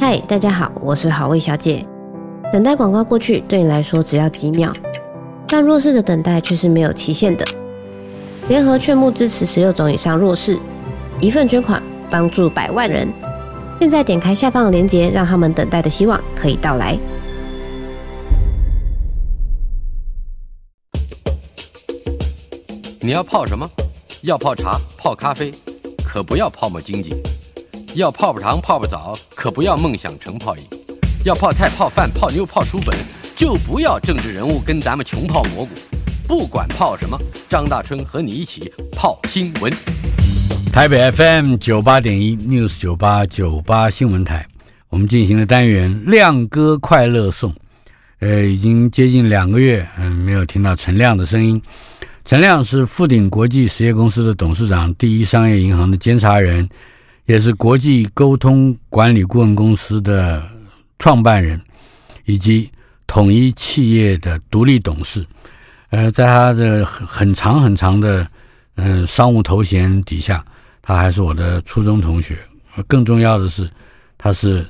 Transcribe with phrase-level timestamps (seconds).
[0.00, 1.86] 嗨，大家好，我是好味小姐。
[2.52, 4.72] 等待广告过去，对你来说只要几秒，
[5.46, 7.44] 但弱势的等待却是没有期限的。
[8.48, 10.58] 联合劝募支持十六种以上弱势，
[11.20, 13.12] 一份捐款帮助百万人。
[13.78, 16.98] 现在点开下方的链接，让他们等待的希望可以到来。
[23.00, 23.68] 你要泡什么？
[24.22, 25.52] 要泡茶、泡咖啡，
[26.04, 27.10] 可不要泡沫经济；
[27.94, 30.62] 要泡泡糖、泡泡澡，可不要梦想成泡影；
[31.26, 32.96] 要泡菜、泡饭、泡妞、泡书本，
[33.36, 35.70] 就不要政治人物跟咱们穷泡蘑菇。
[36.26, 37.18] 不管泡什么，
[37.50, 39.70] 张大春和你一起泡新闻。
[40.72, 44.46] 台北 FM 九八点一 News 九八九八新闻台，
[44.88, 47.54] 我们进行了单元亮哥快乐颂。
[48.20, 51.60] 呃，已经接近两个月，嗯，没有听到陈亮的声音。
[52.24, 56.66] 陈亮是富鼎国际实业公司的董事长，第一商业银行的监察人，
[57.26, 60.42] 也是国际沟通管理顾问公司的
[60.98, 61.60] 创办人，
[62.24, 62.70] 以及
[63.06, 65.24] 统一企业的独立董事。
[65.90, 68.26] 呃，在他的很很长很长的
[68.76, 70.42] 嗯、商务头衔底下，
[70.80, 72.38] 他还是我的初中同学。
[72.86, 73.70] 更重要的是，
[74.16, 74.66] 他是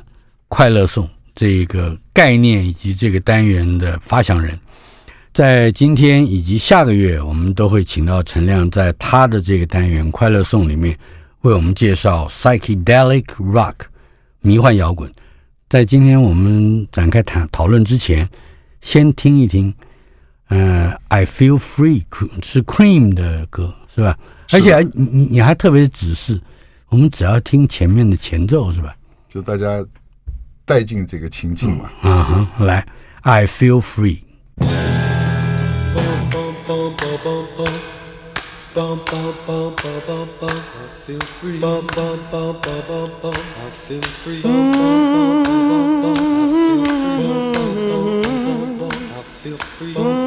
[0.49, 4.59] 快乐颂这个概念以及这个单元的发想人。
[5.33, 10.99] 在今天以及下个月，我们都会请到陈亮，在他的这个单元《快乐颂》里面
[11.43, 13.75] 为我们介绍 Psychedelic Rock
[14.41, 15.13] 迷幻摇滚。
[15.69, 18.29] 在今天我们展开谈讨论之前，
[18.81, 19.75] 先听一听，
[20.49, 22.05] 呃，I Feel Free
[22.43, 24.17] 是 Cream 的歌，是吧？
[24.47, 26.41] 是而且你你你还特别指示
[26.91, 28.95] 我们只要听前面的前奏，是吧？
[29.29, 29.85] 就大家
[30.65, 31.91] 带进这个情境嘛。
[32.03, 32.23] 嗯、啊
[32.57, 32.87] 哈，来
[33.23, 34.21] ，I Feel Free。
[38.75, 41.61] Bump, bump, bump, bump, bump, bump, I feel free.
[41.61, 44.41] Bump, bump, bump, bump, bump, bump, I feel free.
[44.41, 47.23] Bump, bump, bump, bump, bump, I feel free.
[47.23, 50.22] Bump, bump, bump, bump, bump, I feel free.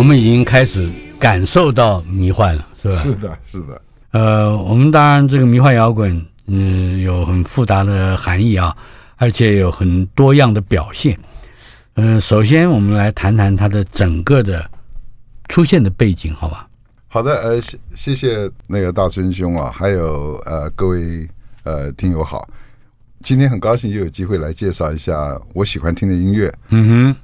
[0.00, 0.88] 我们已经开始
[1.18, 2.96] 感受到迷幻了，是吧？
[2.96, 3.82] 是的，是的。
[4.12, 6.10] 呃，我们当然这个迷幻摇滚，
[6.46, 8.74] 嗯、呃，有很复杂的含义啊，
[9.16, 11.18] 而且有很多样的表现。
[11.96, 14.64] 嗯、呃，首先我们来谈谈它的整个的
[15.48, 16.66] 出现的背景，好吧？
[17.08, 21.28] 好的，呃，谢谢谢那个大春兄啊，还有呃各位
[21.64, 22.48] 呃听友好，
[23.22, 26.50] 今天很高兴又有机会来介绍一下我喜欢听的音乐。
[26.70, 27.16] 嗯哼。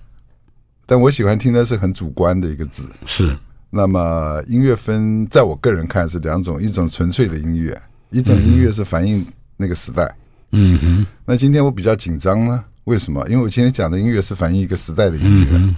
[0.88, 3.36] 但我喜欢听的是很主观的一个字，是。
[3.68, 7.78] 那么音乐分，在我个人看是两种，一种纯粹的音乐，
[8.10, 9.26] 一种音乐是反映
[9.56, 10.14] 那个时代。
[10.52, 11.06] 嗯哼。
[11.24, 12.64] 那今天我比较紧张呢？
[12.84, 13.26] 为什么？
[13.28, 15.74] 因为我今天讲的音乐是反映一个时代的音乐，嗯、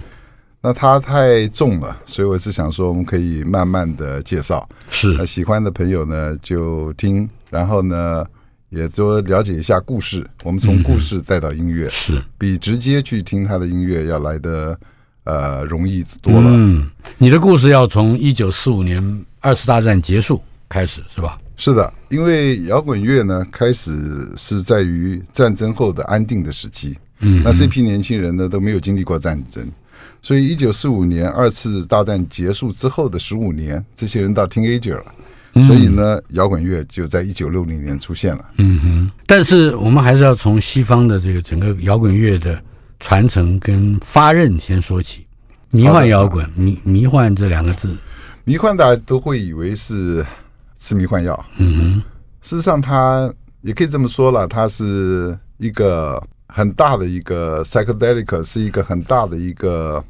[0.61, 4.69] 那它太重了，所以我是想说，我们可以慢慢的介绍。
[4.89, 5.15] 是。
[5.17, 8.23] 那喜欢的朋友呢，就听，然后呢，
[8.69, 10.25] 也多了解一下故事。
[10.43, 14.79] 我们从故事带到音乐，嗯、是比直接去听他的音乐要来的。
[15.29, 16.49] 呃，容易多了。
[16.49, 18.99] 嗯，你的故事要从一九四五年
[19.39, 21.37] 二次大战结束开始，是吧？
[21.55, 23.91] 是的，因为摇滚乐呢，开始
[24.35, 26.97] 是在于战争后的安定的时期。
[27.19, 29.63] 嗯，那这批年轻人呢，都没有经历过战争，
[30.19, 35.05] 所以一九四五年二次大战结束之后的十五年，这些人到 teenager 了，
[35.67, 38.43] 所以呢，摇滚乐就在一九六零年出现了。
[38.57, 42.59] 嗯哼，但是我们还是要从西方的这个整个摇滚乐的。
[42.99, 45.25] 传承跟发軔先说起，
[45.71, 47.95] 迷幻摇滚，迷迷幻这两个字，
[48.43, 50.25] 迷幻大家都会以为是
[50.77, 52.03] 吃迷幻药，嗯哼，
[52.41, 60.03] 事实上它也可以这么说了，它是一个很大的一个 psychedelic，是一个很大的一个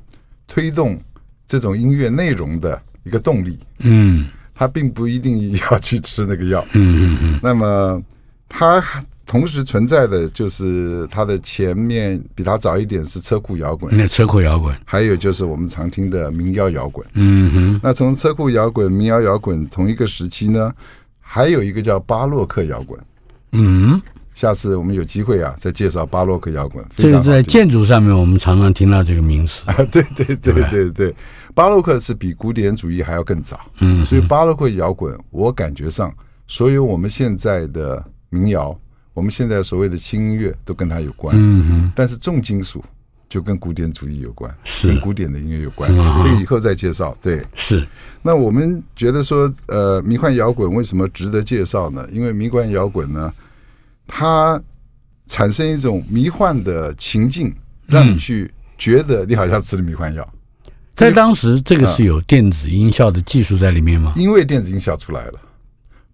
[0.47, 0.99] 推动
[1.47, 8.01] 这种音乐内容的一个动力，嗯，它并不一定要去吃那个药，嗯嗯嗯，那么
[8.47, 8.83] 它。
[9.29, 17.05] 同时存在的就是它的前面比它早一点是车库摇滚，那车库摇滚，还有就是我们常听的民谣摇滚。
[17.13, 20.73] 嗯哼，那从车库摇滚、民谣摇滚同一个时期呢，
[21.19, 22.99] 还有一个叫巴洛克摇滚。
[23.51, 24.01] 嗯，
[24.33, 26.83] 下次我们有机会啊，再介绍巴洛克摇滚。
[26.97, 29.61] 这是在建筑上面，我们常常听到这个名词。
[29.69, 31.15] 啊，对对对对对对，
[31.53, 33.59] 巴洛克是比古典主义还要更早。
[33.79, 36.11] 嗯，所以巴洛克摇滚，我感觉上
[36.47, 38.75] 所有我们现在的民谣。
[39.19, 41.35] 我们现在所谓的轻音乐都跟它有关，
[41.93, 42.81] 但是重金属
[43.27, 45.91] 就跟古典主义有关，是跟古典的音乐有关。
[45.93, 47.15] 嗯、这个以后再介绍。
[47.21, 47.85] 对，是。
[48.21, 52.07] 那我们觉得说，呃，迷幻摇滚为什么值得介绍呢？
[52.13, 53.33] 因为迷幻摇滚呢，
[54.07, 54.59] 它
[55.27, 57.53] 产生一种迷幻的情境，
[57.87, 60.25] 让你去觉得你好像吃了迷幻药。
[60.65, 64.13] 嗯、在当时，这个是有电子音效的技术在里面吗？
[64.15, 65.33] 因为电子音效出来了，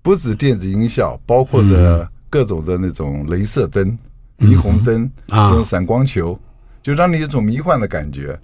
[0.02, 3.98] 不止电子音效，包括的各种的那种镭射灯、
[4.40, 6.40] 霓虹灯、那种闪光球。
[6.84, 8.40] 就让你有种迷幻的感觉。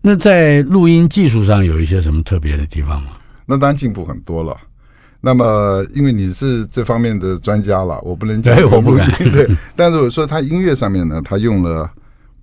[0.00, 3.10] 那在录音技术上有一些什么特别的地方吗？
[3.44, 4.56] 那当然进步很多了。
[5.20, 9.10] 那么，因为你是这方面的专家了，我不能讲，我不敢。
[9.30, 9.46] 对，
[9.76, 11.88] 但是我说他音乐上面呢，他用了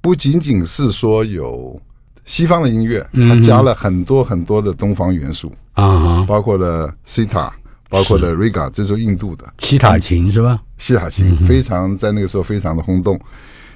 [0.01, 1.81] 不仅仅是说有
[2.25, 7.51] 西方的音乐，他加了很多很多的东方元素啊，包括了西塔，
[7.89, 10.61] 包括了 Riga，这是印度的西塔琴是吧？
[10.79, 13.19] 西塔琴非常在那个时候非常的轰动。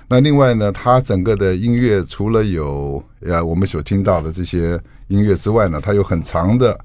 [0.07, 6.77] 那另外呢，它整个的音乐除了有呃我们所听到的这些音乐之外呢，它有很长的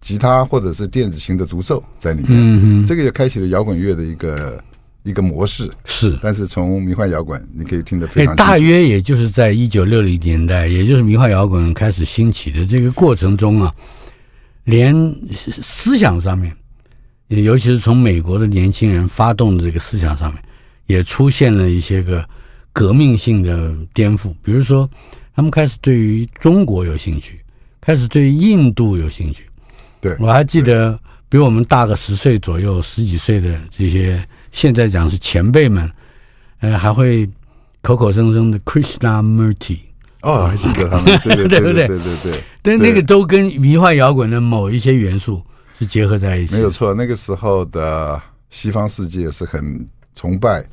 [0.00, 2.86] 吉他或者是电子琴的独奏在里面。
[2.86, 4.62] 这个也开启了摇滚乐的一个
[5.04, 5.70] 一个模式。
[5.84, 8.50] 是，但是从迷幻摇滚你可以听得非常清楚。
[8.50, 13.72] 大约也就是在一九六零年代，也就是迷幻摇滚开始兴起的这个过程中啊，
[14.64, 14.94] 连
[15.62, 16.56] 思想上面，也
[17.40, 20.42] 尤其是从美国的年轻人发动的这个思想上面，
[20.86, 22.24] 也出现了一些个。
[22.74, 24.88] 革命性的颠覆，比如说，
[25.36, 27.38] 他们开始对于中国有兴趣，
[27.82, 29.44] 开始对印度有兴趣。
[30.00, 30.98] 对，我还记得
[31.28, 35.92] 比我们大个十岁左右、十几岁的这些，现在讲是前辈们，
[36.60, 37.28] 呃，还会
[37.82, 39.80] 口口声声的 Krishnamurti。
[40.22, 42.42] 哦，还记得他们，对对 对对对对对。
[42.62, 45.42] 但那个都跟迷幻摇滚的某一些元素
[45.82, 46.54] 是结合在一起。
[46.54, 48.20] 没有错，那个时候的
[48.50, 49.84] 西方世界是很
[50.14, 50.64] 崇拜。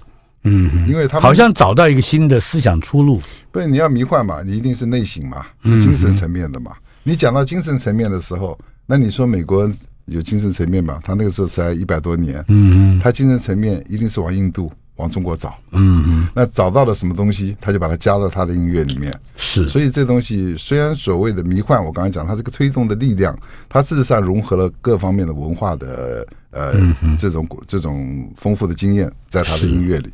[0.43, 3.19] 嗯，因为他们好像找到一个新的思想出路。
[3.51, 6.71] 不是你要迷幻嘛，你一定是内省嘛，是精神层面的嘛。
[7.03, 9.69] 你讲到精神层面的时候，那你说美国
[10.05, 10.99] 有精神层面嘛？
[11.03, 19.17] 他那个时候才一百多年，嗯嗯，他精神层面一定是往印度、往中国找，嗯嗯，那找到了什么东西，他就把它加到他的音乐里面。
[19.37, 23.33] 是，所以这东西虽然所谓的迷幻，我刚才讲它这个推动的力量，
[23.69, 26.73] 它事实上融合了各方面的文化的呃
[27.17, 30.09] 这种这种丰富的经验，在他的音乐里。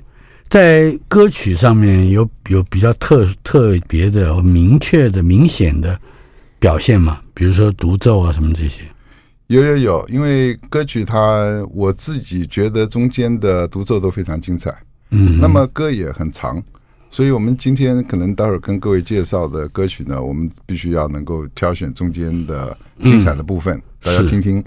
[0.47, 5.99] 在歌曲上面有有比较特特别的、明确的、明显的
[6.59, 7.19] 表现嘛？
[7.33, 8.83] 比如说独奏啊什么这些？
[9.47, 14.75] 有有有，因为歌曲它我自己觉得中间的独奏都非常精彩，
[15.12, 16.62] 嗯，那么歌也很长，
[17.12, 24.57] 所以我们今天可能待会儿跟各位介绍的歌曲呢，我们必须要能够挑选中间的精彩的部分，嗯、大家听听，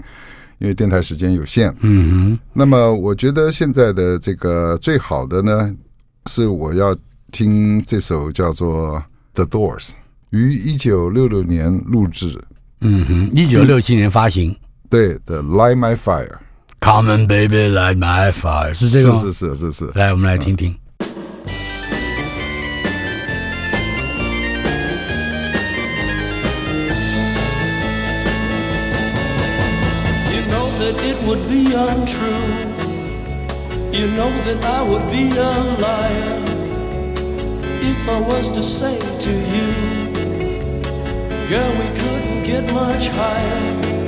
[0.59, 2.39] 因为电台时间有限，嗯哼。
[2.53, 5.75] 那么我觉得现在的这个最好的呢，
[6.27, 6.95] 是我要
[7.31, 8.95] 听这首叫做
[9.33, 9.87] 《The Doors》，
[10.29, 12.41] 于一九六六年录制，
[12.79, 14.55] 嗯哼，一九六七年发行。
[14.88, 19.90] 对，《The Light My Fire》，Come on baby, light my fire，是这个是是是是是。
[19.94, 20.76] 来，我们来听听。
[33.90, 36.42] You You know that I would be a liar
[37.80, 39.72] if I was to say to you,
[41.48, 44.07] Girl, we couldn't get much higher.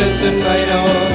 [0.00, 1.09] Set the night on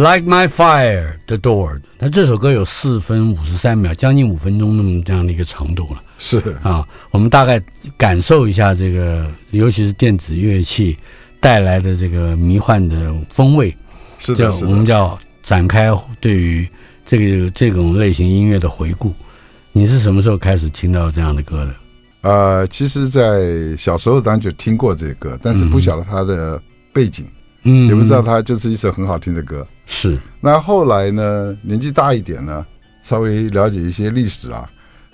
[0.00, 1.82] Like My Fire, The Door。
[1.98, 6.00] 他这首歌有四分五十三秒，将近五分钟那么这样的一个长度了。
[6.16, 7.62] 是啊，我们大概
[7.98, 10.96] 感受一下这个，尤其是电子乐器
[11.38, 13.76] 带来的这个迷幻的风味。
[14.18, 16.66] 是的，我们叫展开对于
[17.04, 19.14] 这个这种类型音乐的回顾。
[19.72, 21.74] 你是什么时候开始听到这样的歌的？
[22.22, 26.58] 呃，其实，在小时候当然就听过这个歌，但是不晓得它的
[26.90, 29.66] 背景，嗯，也不知道它就是一首很好听的歌。
[29.86, 30.18] 是。
[30.40, 32.64] 那后来呢，年纪大一点呢，
[33.02, 34.68] 稍微了解一些历史啊，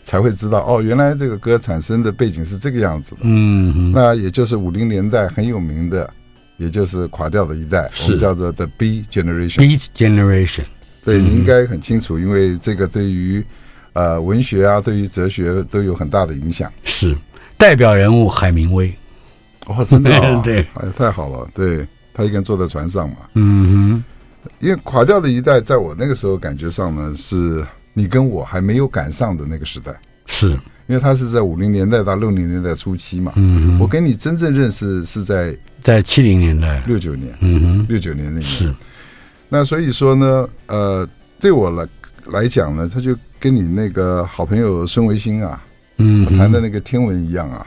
[0.05, 3.21] 才会知道哦，原来这个歌产生的背景是这个样子的。
[3.23, 6.09] 嗯，那也就是五零年代很有名的，
[6.57, 9.59] 也就是垮掉的一代，我们叫做 The Beat Generation。
[9.59, 10.65] Beat Generation。
[11.05, 13.45] 对，你应该很清楚，因为这个对于。
[13.99, 16.71] 呃，文学啊，对于哲学都有很大的影响。
[16.85, 17.17] 是
[17.57, 18.95] 代表人物海明威，
[19.65, 24.05] 哦，真的、哦， 对，哎，太好了，对，他一个人坐在船上嘛，嗯哼，
[24.61, 29.95] 因为垮掉的一代，在我那个时候感觉上呢，是你跟我还没有赶上的那个时代，
[30.25, 30.59] 是。
[30.89, 36.83] 因为他是在五零年代到六零年代初期嘛，嗯哼，我跟你真正认识是在在七零年代。
[36.87, 38.75] 六九年，嗯哼，六九年那年，是，
[39.49, 41.09] 那所以说呢，呃，
[41.39, 41.89] 对我来
[42.27, 43.15] 来讲呢，他就。
[43.39, 45.63] 跟你那个好朋友孙维新啊，
[45.99, 47.65] 嗯，谈的那个天文一样啊，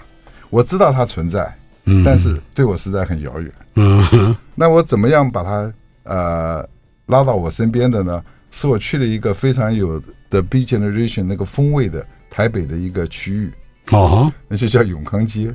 [0.49, 1.55] 我知道它存在，
[1.89, 6.67] 嗯，但是对我实在很遥远，嗯，那我怎么样把它呃
[7.07, 8.23] 拉到我身边的呢？
[8.51, 13.53] 是我去了一个非常有的 Beat Generation 那个风味的台北的一个区域，
[13.91, 15.53] 哦，那就叫永康街。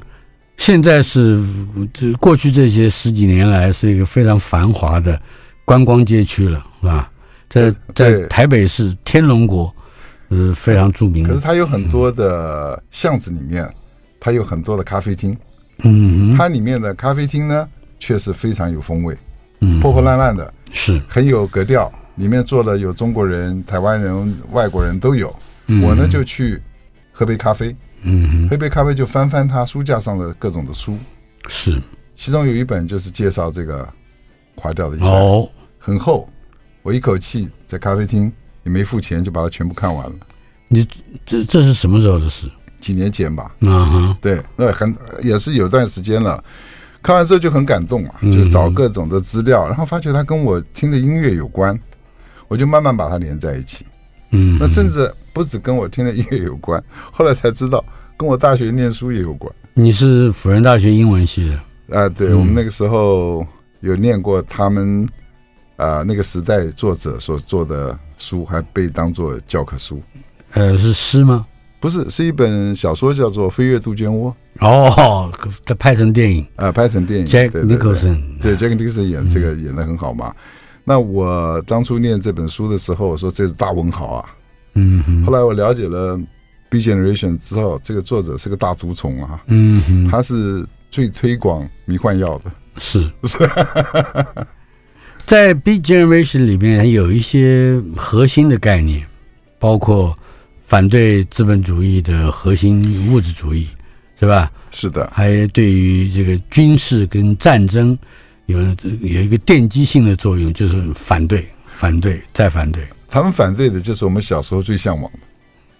[0.56, 1.42] 现在是
[1.92, 5.20] 这过去这些十几年来是一个非常繁华的
[5.64, 7.10] 观光街区了，是吧？
[7.48, 9.72] 在在台北市天龙国。
[10.30, 13.72] 是非常著名的，可是它有很多的巷子里面，
[14.18, 15.36] 它有很多的咖啡厅，
[15.78, 19.16] 嗯，它里面的咖啡厅呢，确实非常有风味，
[19.60, 25.34] 嗯，破破烂烂的，是很有格调，里面坐的有中国人、台湾人、外国人都有。
[25.82, 26.60] 我呢就去
[27.12, 30.98] 喝杯咖啡，嗯，喝杯咖啡就翻翻他书架上的各种的书，
[31.48, 31.82] 是，
[32.14, 33.88] 其中有一本就是介绍这个
[34.54, 36.28] 垮掉的一代，哦，很厚，
[36.82, 38.32] 我一口气在咖啡厅。
[38.64, 40.14] 也没付钱就把它全部看完了。
[40.68, 40.88] 你
[41.26, 42.50] 这这是什么时候的事？
[42.84, 43.50] 几年前吧。
[43.60, 46.42] 嗯哼，对，那很也是有段时间了。
[47.02, 51.78] 看完之后就很感动啊，就找各种的资料，然后发觉它跟我听的音乐有关，
[52.48, 53.86] 我就慢慢把它连在一起。
[54.30, 57.84] 嗯，那甚至不止跟我听的音乐有关，后来才知道
[58.16, 59.52] 跟我大学念书也有关。
[59.72, 61.48] 你是辅仁大学英文系
[61.88, 62.08] 的啊？
[62.08, 63.46] 对，我们那个时候
[63.80, 65.08] 有念过他们
[65.76, 67.98] 啊那个时代作者所做的。
[68.16, 70.00] 书还被当做教科书，
[70.52, 71.44] 呃，是诗吗？
[71.84, 74.34] 不是，是一本小说，叫做《飞越杜鹃窝》。
[74.66, 75.30] 哦，
[75.66, 77.26] 它拍成电影啊、呃，拍成电影。
[77.26, 80.34] Jack Nicholson，对，Jack Nicholson 演这个演的很好嘛。
[80.34, 80.34] 嗯、
[80.82, 84.30] 那我当初念这本书的时候，我说这是大文豪啊。
[84.72, 85.22] 嗯。
[85.26, 86.18] 后来我了解了
[86.70, 89.42] Beat Generation 之后，这个作者是个大毒虫啊。
[89.48, 90.08] 嗯。
[90.10, 92.50] 他是最推广迷幻药的。
[92.78, 93.46] 是是。
[95.26, 99.06] 在 Beat Generation 里面有一些核心的概念，
[99.58, 100.16] 包括
[100.64, 103.68] 反对资本主义的核心物质主义，
[104.18, 104.50] 是吧？
[104.70, 105.10] 是的。
[105.14, 107.96] 还对于这个军事跟战争
[108.46, 108.58] 有
[109.00, 112.86] 有一个奠基性的作用，就是反对、反对再反对。
[113.08, 115.18] 他们反对的就是我们小时候最向往的，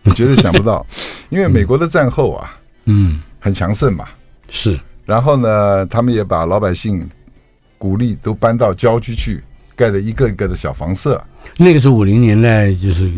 [0.02, 0.86] 你绝对想不到，
[1.30, 4.06] 因为美国的战后啊，嗯，很强盛嘛，
[4.48, 4.78] 是。
[5.04, 7.08] 然后呢，他们也把老百姓。
[7.76, 9.42] 鼓励都搬到郊区去，
[9.76, 11.22] 盖了一个一个的小房舍。
[11.56, 13.10] 那个是五零年代，就是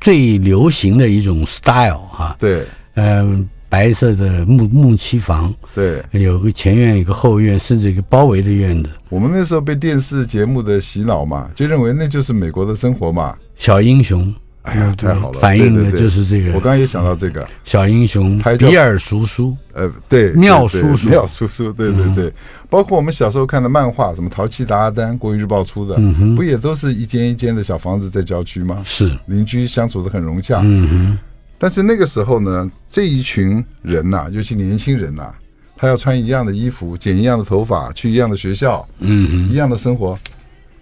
[0.00, 2.36] 最流行的一种 style 哈。
[2.38, 8.90] 对，嗯，白色的木木漆房，对，有个前院，有个后院，甚至一个包围的院子。
[9.08, 13.34] 我们那时候被电视节目的洗脑嘛，就认为那就是美国的生活嘛。
[13.56, 14.32] 小英雄。
[14.64, 15.38] 哎呀，太好了！
[15.40, 16.48] 反映的就是这个。
[16.48, 19.54] 我刚刚也想到这个小英雄，比尔叔叔。
[19.74, 22.32] 呃，对，妙叔叔，妙叔叔，对对对。
[22.70, 25.96] 包括我们小时候看的漫画，什么《淘气的阿丹》，国语日报出的，
[26.34, 28.80] 不也都是一间一间的小房子在郊区吗？
[28.84, 30.60] 是，邻居相处的很融洽。
[30.64, 31.18] 嗯哼。
[31.58, 35.30] 但是那个时候呢，这一群人呐，尤其年轻人呐，
[35.76, 40.18] 他要穿一样的衣服，剪一样的头发，去一样的学校，嗯哼，一样的生活，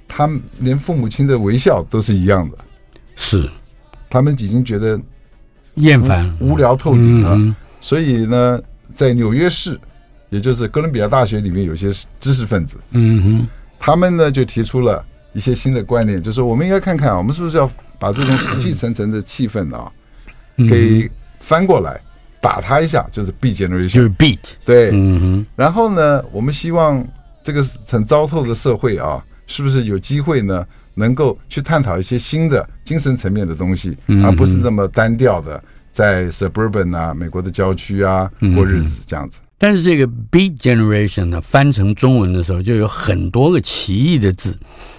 [0.06, 2.58] 他们连父母亲的微笑都是一样的。
[3.16, 3.50] 是。
[4.12, 5.00] 他们已经觉得
[5.76, 8.60] 厌烦、无聊透顶了，所以呢，
[8.92, 9.80] 在纽约市，
[10.28, 11.90] 也就是哥伦比亚大学里面，有些
[12.20, 15.02] 知识分子，嗯哼，他们呢就提出了
[15.32, 17.66] 一些新的观念，就是我们应该看看，我们是不是要
[17.98, 19.90] 把这种死气沉沉的气氛啊，
[20.58, 21.98] 给翻过来，
[22.38, 27.02] 打他一下，就是 Beat Generation，就是 Beat，对，嗯哼，然后呢，我们希望
[27.42, 30.66] 这个很糟透的社会啊，是不是有机会呢？
[30.94, 39.40] 能够去探讨一些新的精神层面的东西，而不是那么单调的在 suburban 啊，美国的郊区啊过日子这样子。
[39.58, 44.58] 但是这个 Beat Generation 呢，翻成中文的时候就有很多个奇异的字，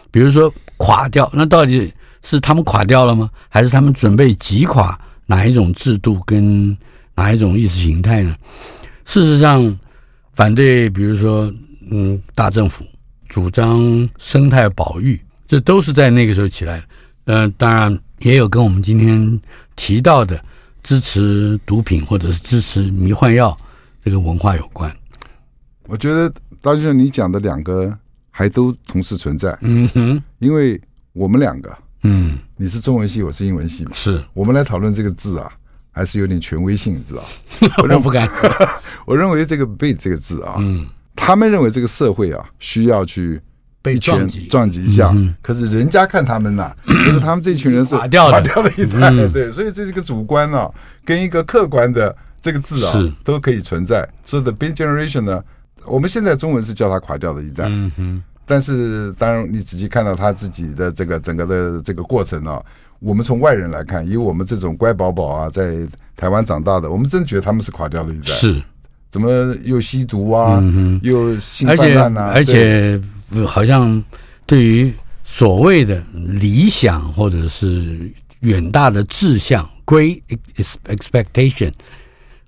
[0.09, 3.29] 比如说垮掉，那到底是他们垮掉了吗？
[3.49, 6.77] 还是他们准备击垮哪一种制度跟
[7.13, 8.33] 哪一种意识形态呢？
[9.03, 9.77] 事实上，
[10.31, 11.53] 反对比如说
[11.91, 12.85] 嗯大政府，
[13.27, 16.83] 主张生态保育，这都是在那个时候起来的。
[17.25, 19.39] 嗯、呃，当然也有跟我们今天
[19.75, 20.43] 提到的
[20.81, 23.57] 支持毒品或者是支持迷幻药
[24.03, 24.93] 这个文化有关。
[25.87, 27.97] 我觉得大就像你讲的两个
[28.29, 29.57] 还都同时存在。
[29.61, 30.79] 嗯哼，因为
[31.13, 35.49] 我们两个，嗯，你是中文系，我是英文系嘛，是我们来讨论这个字啊，
[35.91, 37.23] 还是有点权威性，你知道？
[37.83, 38.27] 我不敢。
[39.05, 40.85] 我认为这个 “beat” 这个字啊，嗯，
[41.15, 43.39] 他们认为这个社会啊需要去。
[43.83, 45.11] 被撞击，撞击一下。
[45.13, 46.75] 嗯、可是人家看他们呐、啊，
[47.05, 49.09] 觉得、嗯、他们这群人是垮掉的，垮掉的一代。
[49.11, 50.71] 嗯、对，所以这是一个主观啊，
[51.05, 54.07] 跟一个客观的这个字啊，是都可以存在。
[54.25, 55.43] 所以 the big Generation 呢，
[55.85, 57.65] 我们现在中文是叫它垮掉的一代。
[57.67, 58.23] 嗯哼。
[58.45, 62.61] 但是当然，你仔细看到他自己的这个整个的这个过程啊，
[62.99, 65.77] 我们从外人来看，以我们这种乖宝宝啊，在
[66.15, 68.25] 台湾长大的，我们真觉得他们是垮掉的一代。
[68.25, 68.61] 是。
[69.09, 70.57] 怎么又吸毒啊？
[70.59, 72.31] 嗯、又性泛滥啊？
[72.33, 73.01] 而且，而且
[73.45, 74.03] 好像。
[74.45, 78.11] 对于所谓的理想或者是
[78.41, 80.21] 远大的志向 （great
[80.85, 81.71] expectation），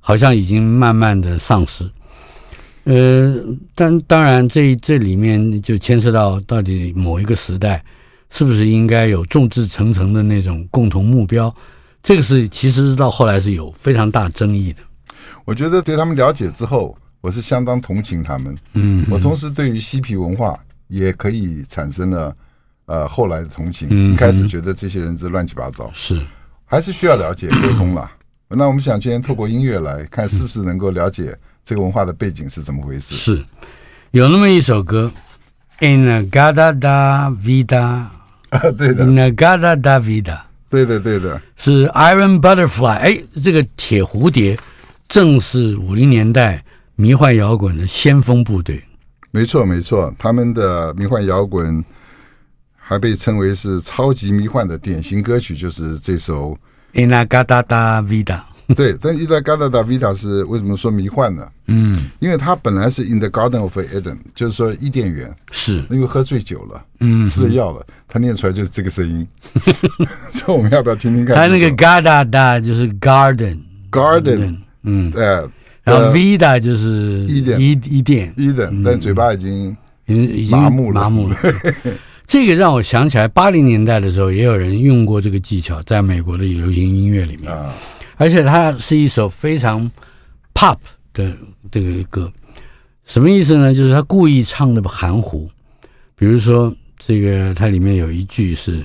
[0.02, 1.90] 好像已经慢慢的丧失。
[2.84, 3.42] 呃，
[3.74, 7.82] 但当然这，这这里面就牵涉到到底某一个时代
[8.30, 11.52] 是不是应该有众志成城的那种共同目标？
[12.04, 14.82] 这个是其实到后来是有非常大争议的。
[15.46, 18.54] 我觉得对他们了解之后，我是相当同情他们。
[18.74, 20.60] 嗯，我同时对于嬉皮文化。
[20.88, 22.36] 也可以产生了，
[22.86, 23.88] 呃，后来的同情。
[23.92, 26.22] 嗯、一开始觉得这些人是乱七八糟，是
[26.66, 28.10] 还是需要了解沟通了。
[28.50, 33.16] 那我们想今天透过音乐来看，是不是能够了解这个文化的背景是怎么回事？
[33.16, 33.44] 是
[34.12, 35.12] 有那么一首歌
[35.80, 38.12] ，In-A-Gadda-Da Vida，啊，
[38.78, 40.40] 对的，In-A-Gadda-Da Vida，
[40.70, 42.98] 对的，对的，是 Iron Butterfly。
[42.98, 44.58] 哎，这个铁蝴蝶
[45.08, 46.64] 正是五零年代
[46.96, 48.82] 迷幻摇滚的先锋部队。
[49.36, 51.84] 没错，没错，他们的迷幻摇滚
[52.78, 56.52] 还被称为是超级迷幻的典型歌曲，就是这首
[56.94, 58.24] 《In-A-Gadda-Da Vida》。
[58.76, 61.46] 对，但《In-A-Gadda-Da Vida》是为什么说迷幻呢？
[61.68, 64.02] 嗯，因为它本来是《In the Garden of Eden》，
[64.34, 69.28] 就是说伊甸园，是因为喝醉酒了，嗯，吃了药了，他念出来就是这个声音。
[70.32, 71.36] 所以我们要不要听听看？
[71.36, 75.52] 他那个 Gadda-Da 就是 Garden，Garden，嗯，呃。
[75.86, 81.38] 然后 Vida 就是伊甸，伊伊甸，伊甸，但嘴巴已经已经麻木了，麻木了。
[82.28, 87.54] 这个让我想起来，八零年代的时候，也有人用过这个技巧，在美国的流行音乐里面。
[87.54, 87.72] 啊，
[88.18, 89.90] 而且它是一首非常
[90.56, 90.78] pop
[91.14, 91.32] 的
[91.70, 92.32] 这个歌，
[93.06, 93.72] 什么意思呢？
[93.76, 95.48] 就是他故意唱的含糊。
[96.16, 98.84] 比如说，这个它里面有一句是，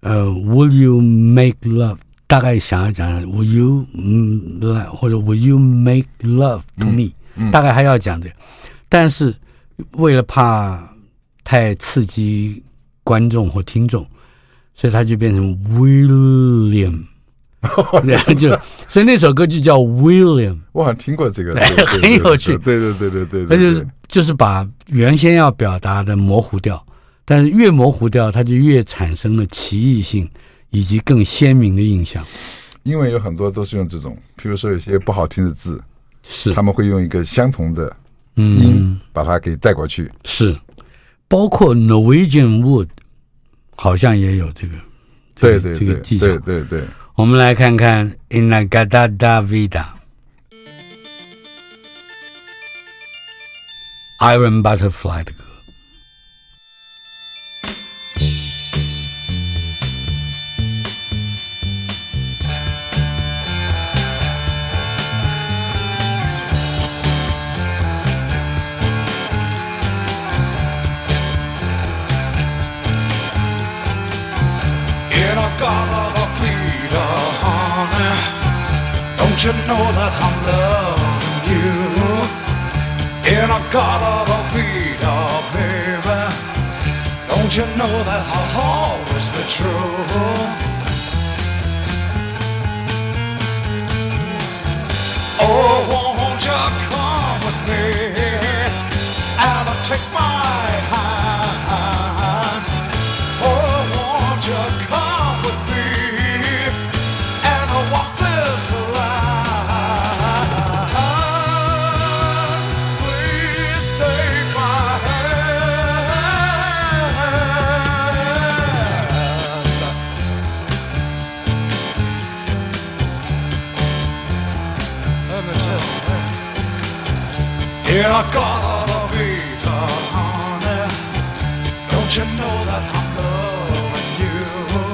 [0.00, 1.96] 呃，Will you make love？
[2.32, 8.34] 大概想要讲，Will you 嗯来或者 Will you make love to me？、嗯嗯、大概还要讲这个，
[8.88, 9.34] 但是
[9.98, 10.82] 为了怕
[11.44, 12.62] 太刺激
[13.04, 14.06] 观众或听众，
[14.74, 17.04] 所以他就变成 William，
[18.02, 20.58] 然后 就所以那首歌就叫 William。
[20.72, 21.54] 我好像听过这个，
[21.86, 22.56] 很有趣。
[22.56, 26.82] 对对对对对，那就是就是把原先要表达的模糊掉，
[27.26, 30.26] 但是越模糊掉，它就越产生了奇异性。
[30.72, 32.26] 以及更鲜明的印象，
[32.82, 35.80] 因为有很多都是用这种，譬如说有些不好听的字，
[36.22, 36.52] 是。
[36.54, 37.94] 他们会用一个相同的
[38.34, 40.58] 音把它给带过去，嗯、是，
[41.28, 42.88] 包括 Norwegian Wood
[43.76, 44.74] 好像也有这个，
[45.38, 46.82] 对对这个技巧，对对对，
[47.16, 49.44] 我们来看看 In-A-Gadda-Da
[54.18, 55.41] Vida，Iron Butterfly 的歌。
[75.62, 78.14] gotta plead her honey
[79.18, 81.70] Don't you know that I'm loving you?
[83.34, 84.14] And I gotta
[84.50, 86.20] plead her baby.
[87.30, 89.94] Don't you know that I'll always be true?
[95.46, 95.78] Oh,
[96.18, 98.01] won't you come with me?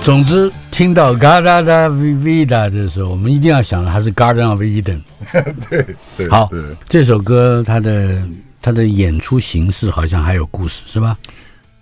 [0.09, 5.03] 总之，听到 Garda da Vida 的时候，我们一定要想的还是 Garden of Eden。
[5.69, 5.85] 对
[6.17, 6.49] 对，好，
[6.89, 8.27] 这首歌它的
[8.63, 11.15] 它的演出形式好像还有故事，是吧？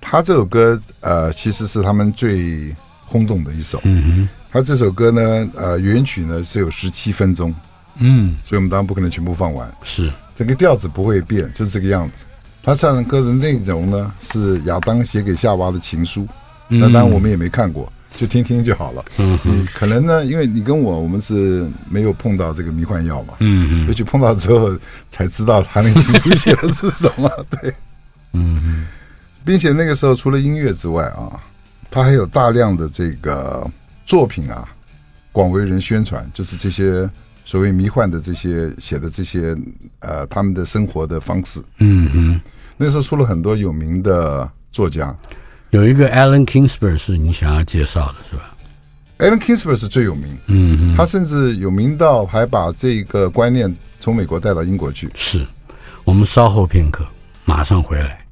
[0.01, 3.81] 他这首歌呃，其实是他们最轰动的一首。
[3.85, 7.55] 嗯哼，他这首歌呢，呃，原曲呢是有十七分钟，
[8.01, 9.73] 嗯，所以我们当然不可能全部放完。
[9.85, 12.27] 是，整个调子不会变，就是这个样子。
[12.61, 16.27] 他唱的歌的内容呢，是亚当写给夏娃的情书。
[16.67, 19.05] 那当然我们也没看过，就听听就好了。
[19.19, 23.35] 嗯嗯，可能呢，因为你跟我，我们是没有碰到这个迷幻药嘛。
[23.41, 24.77] 嗯嗯，尤其碰到之后
[25.11, 27.31] 才知道他那个情书写的是什么。
[27.51, 27.73] 对，
[28.33, 28.87] 嗯哼，
[29.45, 31.39] 并且那个时候除了音乐之外啊，
[31.91, 33.71] 他还有大量的这个
[34.05, 34.67] 作品啊，
[35.31, 37.09] 广为人宣传，就是这些
[37.45, 39.57] 所谓迷幻的这些写的这些
[40.01, 41.63] 呃他们的生活的方式。
[41.79, 42.41] 嗯哼，
[42.77, 45.15] 那时候出了很多有名的作家
[45.71, 48.57] 有一个 Alan Kingsbury 是你想要介绍的，是吧
[49.19, 55.11] ？，Alan Kingsbury 是最有名，嗯，他甚至有名到还把这个观念从美国带到英国去。
[55.15, 55.45] 是。
[56.05, 57.05] 我们稍后片刻，
[57.45, 58.25] 马上回来。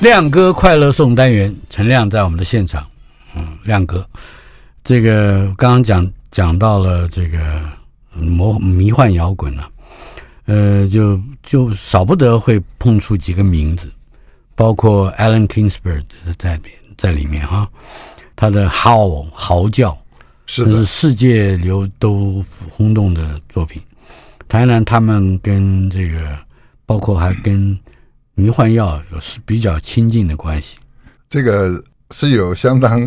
[0.00, 2.86] 亮哥快乐送单元，陈亮在我们的现场。
[3.34, 4.06] 嗯，亮哥，
[4.84, 7.60] 这个刚刚讲讲到了这个
[8.14, 9.70] 魔迷幻摇滚了、啊，
[10.46, 13.90] 呃，就就少不得会碰触几个名字，
[14.54, 16.02] 包括 Alan Kingsbury
[16.38, 16.60] 在
[16.96, 17.68] 在里面哈，
[18.36, 19.96] 他的 Howl 嚎叫
[20.46, 23.82] 是世界流都轰动的作品。
[24.46, 26.38] 当然，他们跟这个
[26.86, 27.78] 包括还跟。
[28.36, 30.78] 迷幻药有是比较亲近的关系，
[31.28, 31.78] 这个
[32.10, 33.06] 是有相当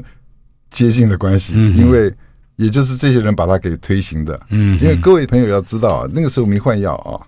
[0.69, 2.13] 接近的关系，嗯、因为
[2.55, 4.39] 也就是这些人把它给推行的。
[4.49, 7.19] 嗯，因为各位朋友要知道啊，那个时候没换药啊，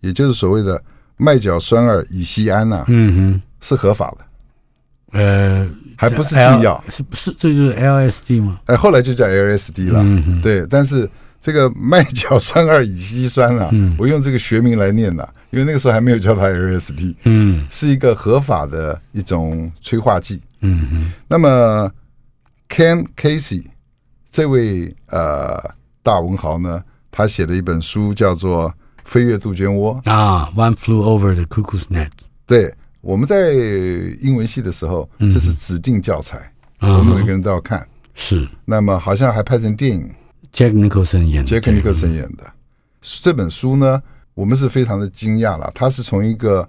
[0.00, 0.82] 也就是所谓的
[1.16, 8.60] 麦角酸二乙酰胺呐，嗯哼，是合法的，呃，还不是禁药，是不是这就是 LSD 吗？
[8.66, 10.00] 哎，后来就叫 LSD 了。
[10.02, 11.08] 嗯哼，对，但是
[11.40, 15.34] 这个麦角酸二乙酰酸啊，嗯、我用这个学名来念的、啊。
[15.50, 21.12] 因为那个时候还没有叫它 LSD，嗯，是一个合法的一种催化剂，嗯哼。
[21.26, 21.90] 那么
[22.68, 23.64] Ken Casey
[24.30, 25.58] 这位呃
[26.02, 28.68] 大文豪呢，他写的一本书叫做
[29.04, 32.06] 《飞越杜鹃窝》啊，《One Flew Over the Cuckoo's Nest》。
[32.46, 33.52] 对，我们在
[34.20, 37.86] 英文系的时候，这是指定教材，嗯、我们每个人都要看。
[38.14, 38.48] 是。
[38.64, 40.08] 那么好像还拍成电影
[40.52, 41.60] ，Jack Nicholson 演的。
[41.60, 42.52] Jack Nicholson 演的
[43.00, 44.02] 这本书呢。
[44.34, 46.66] 我们是非常的惊讶了，他是从一个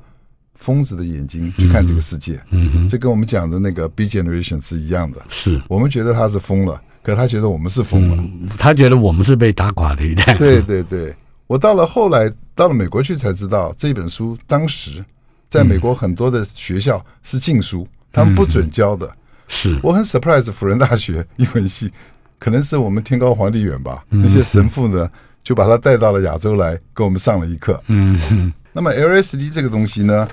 [0.55, 5.21] 疯子的眼睛去看这个世界，嗯哼，这跟我们讲的那个 B Generation 是一样的。
[5.29, 10.33] 是我们觉得他是疯了，可他觉得我们是疯了，嗯，他觉得我们是被打垮的一代。
[10.35, 11.15] 对对对，
[11.47, 15.03] 我到了后来到了美国去才知道，这本书当时
[15.49, 19.09] 在美国很多的学校是禁书，他们不准教的。
[19.47, 21.91] 是我很 surprise，辅仁大学英文系
[22.39, 25.09] 可能是我们天高皇帝远吧，那些神父呢。
[25.43, 27.83] 就把他带到了亚洲来，给我们上了一课。
[27.87, 30.27] 嗯，那么 LSD 这个东西呢，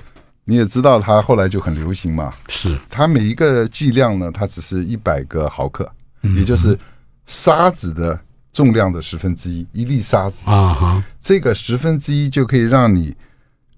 [0.45, 2.31] 你也知道，它后来就很流行嘛。
[2.47, 6.77] 是它每一个剂量呢，它只是一百个毫克，也就是
[7.25, 8.19] 沙子的
[8.51, 13.15] 重量的十分之一，一粒沙子啊哈，这个十分之一就可以让你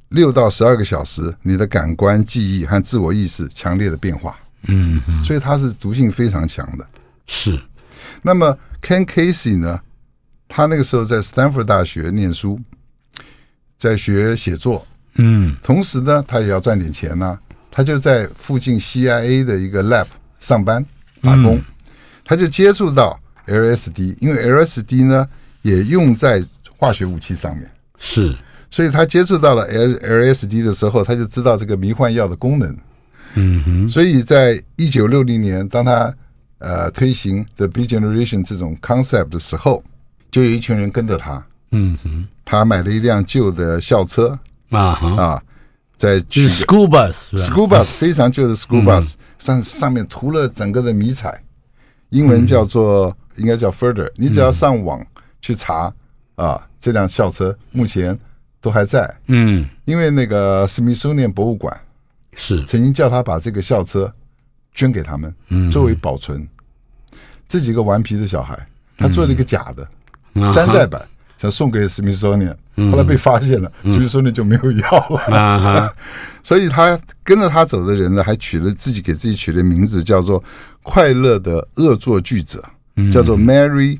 [0.09, 4.35] 六到十二个小时，你的感官记忆和自我意识强烈的变化。
[4.67, 6.87] 嗯，所以它是毒性非常强的。
[7.27, 7.59] 是。
[8.21, 9.79] 那么 Ken Casey 呢？
[10.47, 12.59] 他那个时候在斯坦福大学念书，
[13.77, 17.39] 在学写作，嗯，同时呢，他也要赚点钱呢、啊。
[17.71, 20.05] 他就在附近 CIA 的一个 lab
[20.39, 20.85] 上班
[21.21, 21.63] 打工，嗯、
[22.31, 25.27] 他就接触到 LSD，因为 LSD 呢
[25.63, 26.41] 也用在
[26.77, 28.33] 化学武器上面，是，
[28.69, 32.73] 所以他接触到了 LSD 的时候，他就知道这个迷幻药的功能，
[33.33, 36.15] 嗯哼，所以在一九六零年，当他
[36.59, 39.83] 呃推行 The B Generation 这种 concept 的时候。
[40.31, 44.39] 就有一群人跟着他，嗯哼，他买了一辆旧的校车。
[44.69, 45.21] 啊哈。
[45.21, 45.43] 啊，
[45.97, 51.43] 在去 school bus，school bus 非常旧的 school bus 上上面涂了整个的迷彩，
[52.11, 55.05] 英文叫做应该叫 Further，你只要上网
[55.41, 55.93] 去查
[56.35, 58.17] 啊，这辆校车目前
[58.61, 61.75] 都还在，嗯，因为那个 Smithsonian 博物馆
[62.35, 62.63] 是。
[62.65, 64.13] 曾经叫他把这个校车
[64.73, 66.47] 捐给他们，嗯，作为保存。
[67.47, 68.57] 这几个顽皮的小孩，
[68.97, 69.87] 他做了一个假的。
[70.53, 71.01] 山寨版
[71.41, 72.91] 想送给史密索尼，嗯。
[72.91, 75.91] 后来被发现了，史密索尼就没有要了。
[76.43, 80.43] 所以他跟着他走的人呢，还取了自己给自己取的名字，叫做
[80.83, 82.63] “快乐的恶作剧者”，
[83.11, 83.97] 叫做 Marry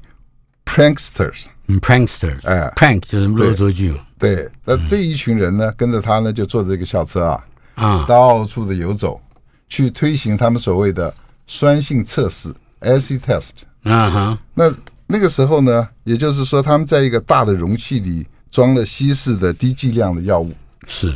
[0.66, 1.46] Pranksters。
[1.68, 3.92] 嗯，prankster，哎，prank 就是恶作剧。
[3.92, 7.44] 嘛，对，那这一群人呢，跟着他呢，就坐着这个校车啊，
[7.76, 9.20] 啊，到处的游走，
[9.68, 11.12] 去推行他们所谓的
[11.48, 13.52] 酸性测试 （acid test）。
[13.84, 14.72] 啊哈，那
[15.12, 20.54] 那个时候呢，也就是说，他们在一个大的容器里装了稀释的低剂量的药物，
[20.88, 21.14] 是，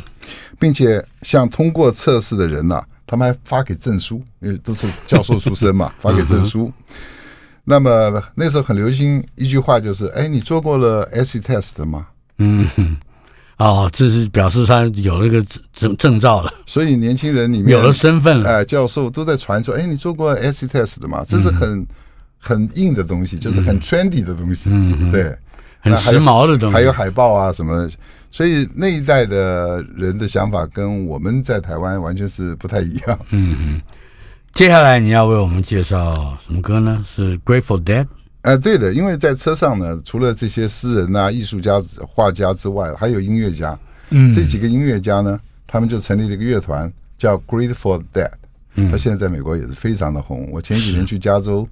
[0.58, 6.70] 并且向通过测试的人呐、他们还发给证书，因为都是教授出身嘛，发给证书。
[7.64, 12.06] 那么那时候很流行一句话，就是：“哎，你做过了 acid test 吗？
[12.38, 12.64] 嗯。
[12.76, 12.96] 哼，
[13.56, 21.84] 哦，这是表示他有那个证证证照了，？”所以年轻人里面有了身份了，哎，教授都在传说：“哎，你做过 acid test 的吗？”这是很
[22.38, 25.36] 很硬的东西，就是很 trendy 的东西，嗯对。
[25.78, 27.90] 很时髦的东西，还有海报啊什么的，
[28.28, 33.18] 所以那一代的人的想法跟我们在台湾完全是不太一样。
[33.30, 33.80] 嗯嗯。
[34.52, 37.00] 接下来你要为我们介绍什么歌呢？
[37.06, 38.04] 是 Grateful Dead。
[38.42, 43.78] 哎，对的，因为在车上呢，除了这些诗人啊、艺术家、画家之外，还有音乐家。
[44.10, 48.30] 嗯，这几个音乐家呢，他们就成立了一个乐团，叫 Grateful Dead。
[48.74, 50.48] 嗯，他现在在美国也是非常的红。
[50.50, 51.68] 我前几年去加州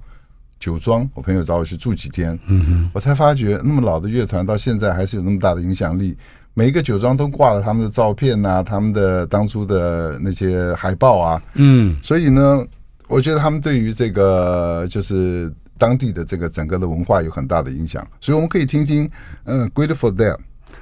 [0.64, 6.16] 酒庄，我朋友找我去住几天，嗯哼，我才发觉那么老的乐团到现在还是有那么大的影响力。
[6.54, 11.42] 每一个酒庄都挂了他们的照片呐、啊，他们的当初的那些海报啊。
[11.52, 12.64] 嗯，所以呢，
[13.08, 18.06] 我觉得他们对于这个就是当地的这个整个的文化有很大的影响。
[18.22, 19.10] 所以我们可以听听，
[19.44, 20.38] 嗯，Grateful Dead。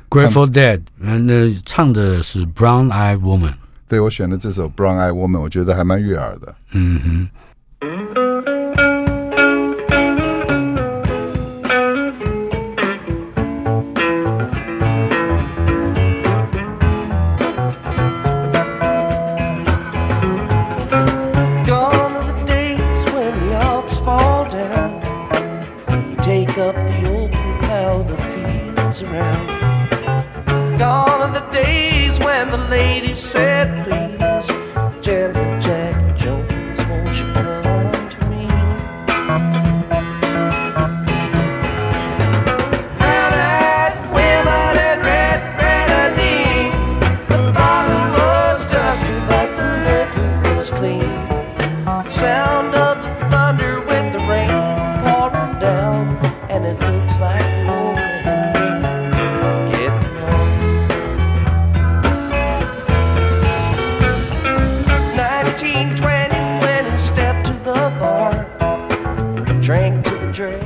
[0.08, 3.54] Grateful Dead，嗯，那唱的是 Brown Eyed Woman。
[3.88, 6.54] 对，我选的这首 Brown Eyed Woman，我觉得还蛮悦耳的。
[6.70, 8.51] 嗯哼。
[29.02, 29.46] Around.
[30.78, 34.11] Gone are the days when the lady said, please,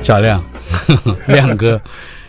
[0.07, 0.41] 小亮，
[1.27, 1.81] 亮哥，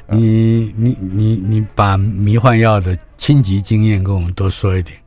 [0.09, 4.99] 你你你你把迷幻药的亲级经验跟我们多说一点。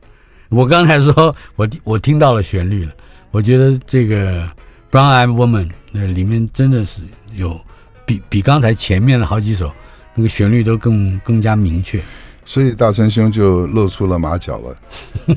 [0.48, 2.92] 我刚才说我我听到了旋律了，
[3.30, 4.48] 我觉得这个
[4.90, 7.02] Brown Eyed Woman 那里面真的是
[7.34, 7.60] 有
[8.06, 9.70] 比比刚才前面的好几首
[10.14, 12.02] 那个旋律都更更加明确。
[12.46, 14.74] 所以大成兄就露出了马脚了。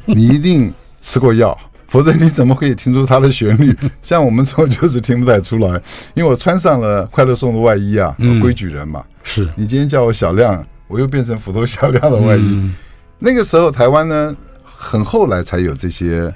[0.05, 1.57] 你一定吃过药，
[1.95, 3.73] 否则你怎么可以听出它的旋律？
[4.03, 5.81] 像我们这种就是听不太出来。
[6.13, 9.01] 因为我穿上了快乐颂的外衣啊，嗯规矩人嘛。
[9.23, 12.41] 是，你今天叫我小亮，我又变成斧头小亮的外衣。
[12.41, 12.75] 嗯
[13.17, 16.29] 那个时候台湾呢，很后来才有这些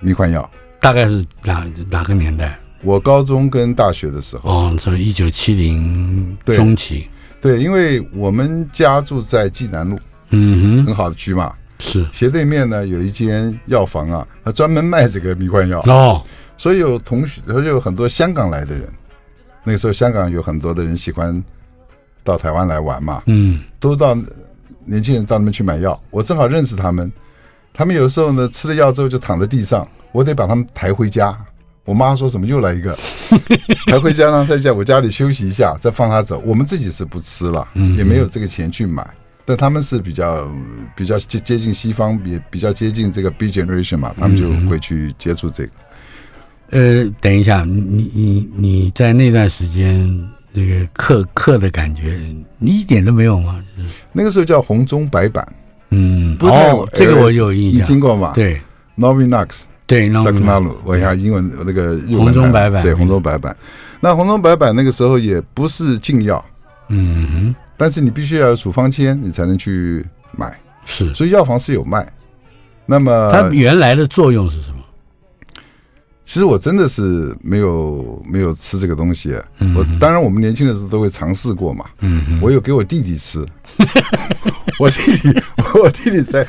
[0.00, 0.48] 迷幻药。
[0.78, 2.58] 大概是哪哪个年代？
[2.82, 7.08] 我高中跟大学的时候，哦，从一九七零对中期。
[7.40, 9.98] 对，因为我们家住在济南路，
[10.30, 11.50] 嗯哼，很好的区嘛。
[11.78, 15.80] 是斜对面呢有一间药房啊，他专门卖这个迷幻药。
[15.82, 16.22] 哦，
[16.56, 18.88] 所以有同学，所以有很多香港来的人。
[19.64, 21.42] 那个时候，香港有很多的人喜欢
[22.22, 24.16] 到台湾来玩嘛，嗯都到
[24.84, 26.00] 年轻人到那边去买药。
[26.10, 27.10] 我正好认识他们，
[27.74, 31.36] 他们有的时候呢吃了药之后就躺在地上，我得把他们抬回家。
[31.84, 32.96] 我妈说怎么又来一个，
[33.86, 36.42] 抬回家让他在我家里休息一下，再放他走。
[36.44, 39.08] 我们自己是不吃了，嗯也没有这个钱去买。
[39.46, 40.50] 但他们是比较
[40.96, 45.70] 比较接接近西方，也比较接近这个 B generation 嘛，他们就会去接触这个。
[46.70, 50.04] 呃，等一下，你你你在那段时间
[50.52, 52.18] 那个嗑嗑的感觉，
[52.58, 53.64] 你一点都没有吗？
[54.12, 55.46] 那个时候叫红中白板，
[55.90, 57.82] 嗯，不太哦，这个我有印象。
[57.82, 58.32] 你，听过吗？
[58.34, 58.60] 对
[58.98, 62.82] ，Novinox、对，那 s a 我 k 们 n a l u 我看英文那个文红中白板。
[62.82, 63.56] 对，红中白板。
[64.00, 66.44] 那红中白板那个时候也不是禁药，
[66.88, 72.06] 嗯哼，但是你必须要有处方签，你才能去买，是，所以药房是有卖。
[72.86, 74.76] 那么它原来的作用是什么？
[76.24, 79.32] 其实我真的是没有没有吃这个东西。
[79.58, 81.84] 嗯我当然我们年轻的时候都会尝试过嘛。
[82.00, 83.46] 嗯我有给我弟弟吃，
[84.80, 85.42] 我弟弟
[85.80, 86.46] 我弟弟在，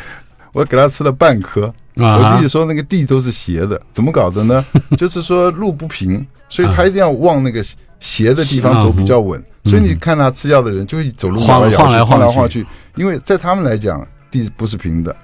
[0.52, 1.66] 我给他吃了半颗。
[1.96, 4.66] 啊我弟弟说那个地都是斜的，怎么搞的呢？
[4.98, 7.64] 就是说路不平，所以他一定要往那个
[8.00, 9.44] 斜的地方走比较稳。
[9.68, 15.16] 所以你看他吃药的人就会走路晃来晃去晃来晃去，因为在他们来讲地不是平的。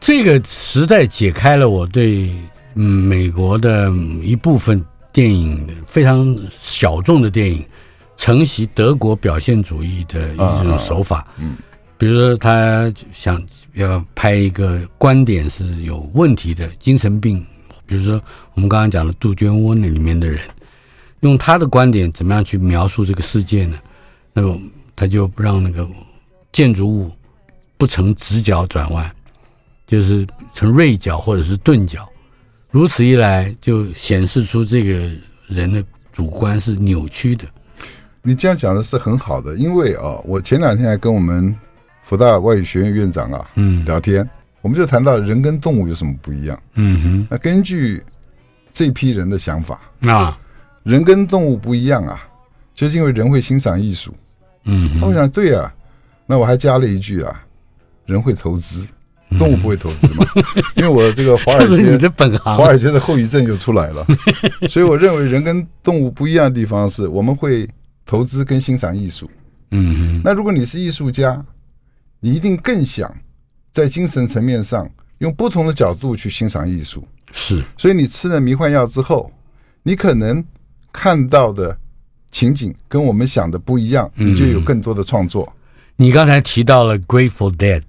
[0.00, 2.30] 这个时代解开了我对
[2.74, 3.90] 嗯美国的
[4.22, 7.64] 一部分电影非常小众的电影
[8.16, 11.26] 承袭德国表现主义的一种手法。
[11.38, 11.56] 嗯，
[11.96, 13.42] 比如说他想
[13.74, 17.44] 要拍一个观点是有问题的精神病，
[17.86, 18.20] 比如说
[18.54, 20.40] 我们刚刚讲的杜鹃窝那里面的人，
[21.24, 23.76] 用他的观点怎么样去描述这个世界呢？
[24.32, 24.58] 那么
[24.94, 25.86] 他就让那个
[26.52, 27.10] 建筑物
[27.76, 29.10] 不成直角转弯。
[29.86, 32.08] 就是成锐角或者是钝角，
[32.70, 35.10] 如此一来就显示出这个
[35.46, 37.44] 人的主观是扭曲的。
[38.22, 41.54] 你这样讲的是很好的，因为啊，我前两天还跟我们
[42.02, 44.28] 福大外语学院院长啊，嗯，聊天，
[44.62, 46.58] 我们就谈到人跟动物有什么不一样。
[46.76, 48.02] 嗯哼，那根据
[48.72, 50.38] 这批人的想法，啊，
[50.84, 52.22] 人跟动物不一样啊，
[52.74, 54.14] 就是因为人会欣赏艺术。
[54.64, 55.74] 嗯哼，我想对啊，
[56.26, 57.44] 那我还加了一句啊，
[58.06, 58.86] 人会投资。
[59.36, 60.24] 动物不会投资嘛？
[60.76, 64.06] 因为我这个华尔街，的本行，华尔街的后遗症就出来了。
[64.68, 67.68] 所以我认为人跟动物不一样的地方是，我们会
[68.06, 69.28] 投资跟欣赏艺术。
[69.72, 71.44] 嗯，那如果你是艺术家，
[72.20, 73.12] 你一定更想
[73.72, 77.02] 在精神层面上用不同的角度去欣赏艺术。
[77.32, 79.32] 是，所以你吃了迷幻药之后，
[79.82, 80.44] 你可能
[80.94, 81.76] 看到的
[82.30, 85.52] 情景跟我们想的不一样，你就有更多的创作。
[85.96, 87.82] 你刚才提到了 Grateful Dead。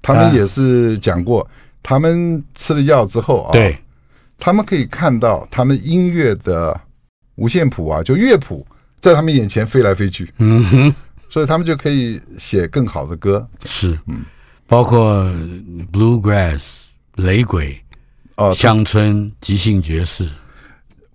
[0.00, 1.50] 他们也是讲过，啊、
[1.82, 3.76] 他们吃了药之后啊，对，
[4.38, 6.80] 他们可以看到他们音乐的
[7.34, 8.66] 五线谱啊，就乐谱
[9.00, 10.94] 在他们眼前飞来飞去，嗯哼，
[11.28, 13.46] 所以他们就可以写更好的歌。
[13.66, 14.22] 是，嗯，
[14.66, 15.24] 包括
[15.92, 16.60] Bluegrass
[17.16, 17.78] 雷鬼
[18.36, 20.30] 哦，乡村即兴爵士。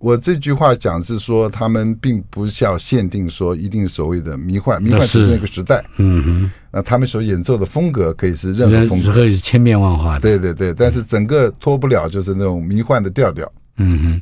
[0.04, 6.50] 我这句话讲是说，他们并不需要限定说一定所谓的迷幻，迷幻只是那个时代，嗯哼。
[6.70, 10.20] 那他们所演奏的风格可以是任何风格，可以是千变万化的。
[10.20, 13.50] 对对对，但是整个脱不了就是那种迷幻的调调。
[13.78, 14.20] 嗯哼。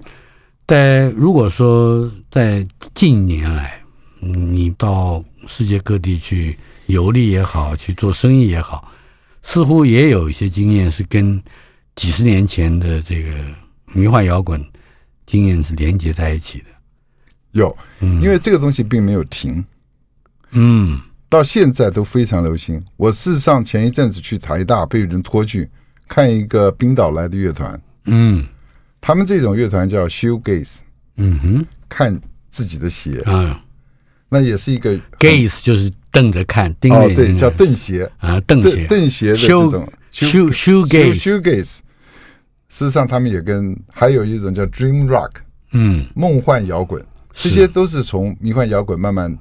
[0.69, 2.65] 在如果说在
[2.95, 3.83] 近年来，
[4.21, 8.89] 你到世界各地去游历也好，去做生意也好，
[9.43, 11.43] 似乎也有一些经验是跟
[11.97, 13.31] 几十年前的这个
[13.93, 14.65] 迷幻摇滚。
[15.27, 16.65] 经验是连接在一起的，
[17.53, 19.65] 有，因为这个东西并没有停，
[20.51, 22.83] 嗯，到现在都非常流行。
[22.97, 25.69] 我事实上前一阵子去台大被人拖去
[26.09, 28.47] 看一个冰岛来的乐团，嗯，
[29.01, 30.79] 他们这种乐团叫 shoegaze，
[31.17, 33.21] 嗯哼，看自己的鞋。
[33.23, 33.63] 啊，
[34.29, 38.11] 那也是一个 gaze 就是瞪着看，盯着哦，对，叫瞪鞋。
[38.19, 39.93] 啊，瞪鞋，瞪鞋的这种。
[40.13, 41.79] Shoe shoegaze shoegaze。
[42.73, 45.33] 事实上，他们也跟还有一种叫 Dream Rock，
[45.73, 47.05] 嗯，梦幻摇滚，
[47.35, 49.39] 这些都是从迷幻摇滚慢慢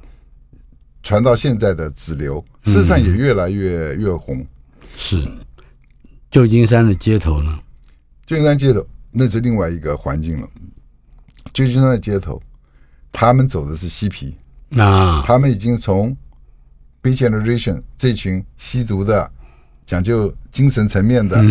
[1.01, 2.43] 传到现在的主流。
[2.63, 4.45] 事实上，也越来越越红。
[4.97, 5.25] 是
[6.29, 7.57] 旧金山的街头呢？
[8.25, 10.47] 旧金山街头那是另外一个环境了。
[11.53, 12.37] 旧金山的街头，
[13.13, 14.35] 他们走的是嬉皮
[14.71, 16.13] 啊，他们已经从
[17.01, 19.31] Beat Generation 这群吸毒的。
[19.91, 21.43] 讲究精神层面的，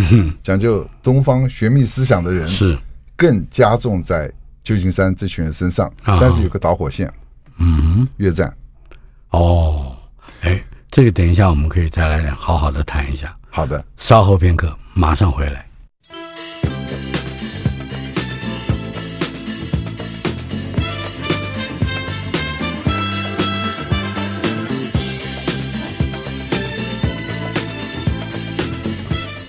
[0.42, 2.74] 讲究东方玄秘思想的人是
[3.14, 4.32] 更加重在
[4.64, 7.12] 旧金山这群人身上，但是有个导火线，
[7.58, 8.50] 嗯，越战。
[9.28, 9.94] 哦，
[10.40, 10.58] 哎，
[10.90, 13.36] 这个等一下我们可以再来好好的谈一下。
[13.50, 15.66] 好的，稍后片刻，马上回来。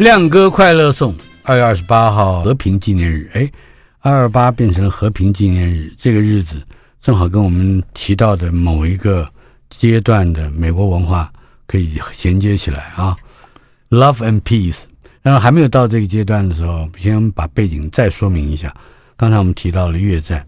[0.02, 3.30] 亮哥快乐颂，二月二十八号和平纪念日。
[3.36, 3.48] 哎，
[4.00, 6.60] 二二八变成了和平纪念日，这个日子
[7.00, 9.32] 正好跟我们提到的某一个
[9.70, 11.32] 阶段的美国文化
[11.68, 13.16] 可以衔接起来啊。
[13.92, 14.86] Love and peace。
[15.22, 18.76] 然后还没有到这个阶段的时候，先把背景再说明一下。
[19.16, 20.44] 刚才我们提到了越战，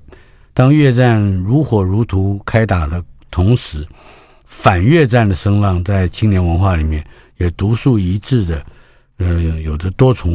[0.55, 3.87] 当越战如火如荼开打的同时，
[4.47, 7.05] 反越战的声浪在青年文化里面
[7.37, 8.65] 也独树一帜的。
[9.23, 10.31] 呃，有着多重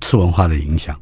[0.00, 0.98] 次文化的影响。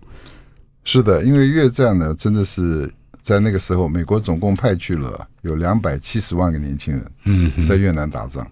[0.85, 2.91] 是的，因为越战呢，真的是
[3.21, 8.47] 在那个时候，美国总共派去了有两百七十万个年轻人，嗯，在越南打仗。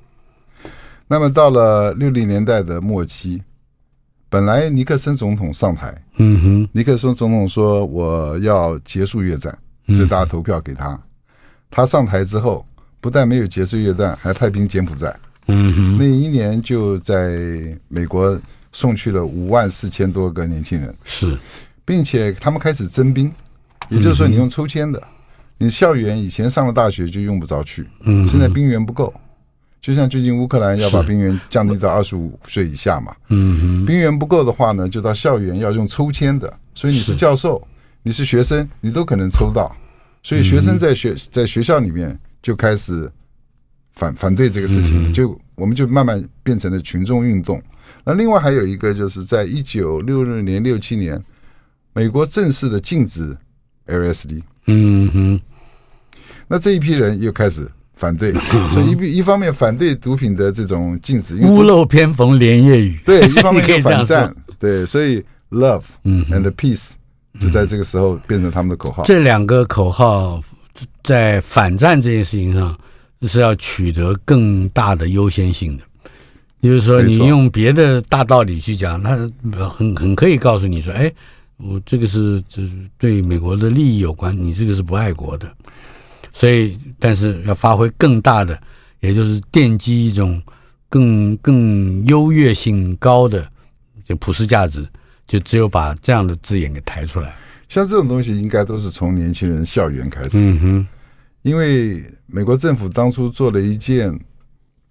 [1.08, 3.42] 那么到了六零年代的末期，
[4.28, 11.00] 本来尼克森总统上台，嗯哼，尼克森总统说我要结束越战，所以大家投票给他。
[11.70, 12.66] 他上台之后，
[13.00, 15.14] 不但没有结束越战，还派兵柬埔寨。
[15.48, 18.38] 嗯哼，那一年就在美国
[18.72, 21.38] 送去了五万四千多个年轻人，是，
[21.84, 23.32] 并且他们开始征兵，
[23.88, 25.00] 也就是说你用抽签的，
[25.56, 29.14] 你校园以前上了大学就用不着去，嗯，现在兵源不够，
[29.80, 37.62] 就像最近乌克兰要把兵源降低到二十五岁以下嘛，嗯哼，兵源不够的话呢，就到校园要用抽签的，所以你是教授，
[38.02, 39.74] 你是学生，你都可能抽到，
[40.22, 43.10] 所以学生在学在学校里面就开始。
[43.96, 47.60] 反反对这个事情，就我们就慢慢变成了群众运动。
[48.04, 51.20] 那另外还有一个，就是在一九六六年、六七年，
[51.92, 53.36] 美国正式的禁止
[53.86, 54.42] LSD。
[54.66, 55.40] 嗯哼，
[56.46, 58.32] 那这一批人又开始反对，
[58.70, 63.00] 所以一一方面反对毒品的这种禁止，屋漏偏逢连夜雨。
[63.04, 64.34] 对，一方面 又反战。
[64.58, 66.92] 对，所以 Love and Peace
[67.40, 69.02] 就在这个时候变成他们的口号。
[69.04, 70.40] 这两个口号
[71.02, 72.78] 在反战这件事情上。
[73.22, 75.82] 是要取得更大的优先性的，
[76.60, 79.16] 就是说，你用别的大道理去讲，那
[79.68, 81.10] 很很可以告诉你说，哎，
[81.56, 85.50] 我这个是就是对美国的利益有关，你这个是不爱国的，
[86.32, 88.60] 所以，但是要发挥更大的，
[89.00, 90.42] 也就是奠基一种
[90.88, 93.48] 更更优越性高的
[94.04, 94.86] 就普世价值，
[95.26, 97.34] 就只有把这样的字眼给抬出来。
[97.68, 100.32] 像这种东西，应该都是从年轻人校园开始。
[100.34, 100.86] 嗯哼。
[101.46, 104.12] 因为美国政府当初做了一件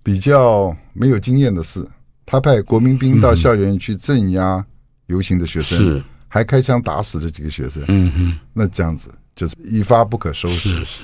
[0.01, 1.86] 比较没有经验的事，
[2.26, 4.66] 他派国民兵到校园去镇压
[5.08, 7.84] 游行的学生，是还开枪打死了几个学生。
[7.89, 10.70] 嗯哼，那这样子就是一发不可收拾。
[10.70, 11.03] 是是。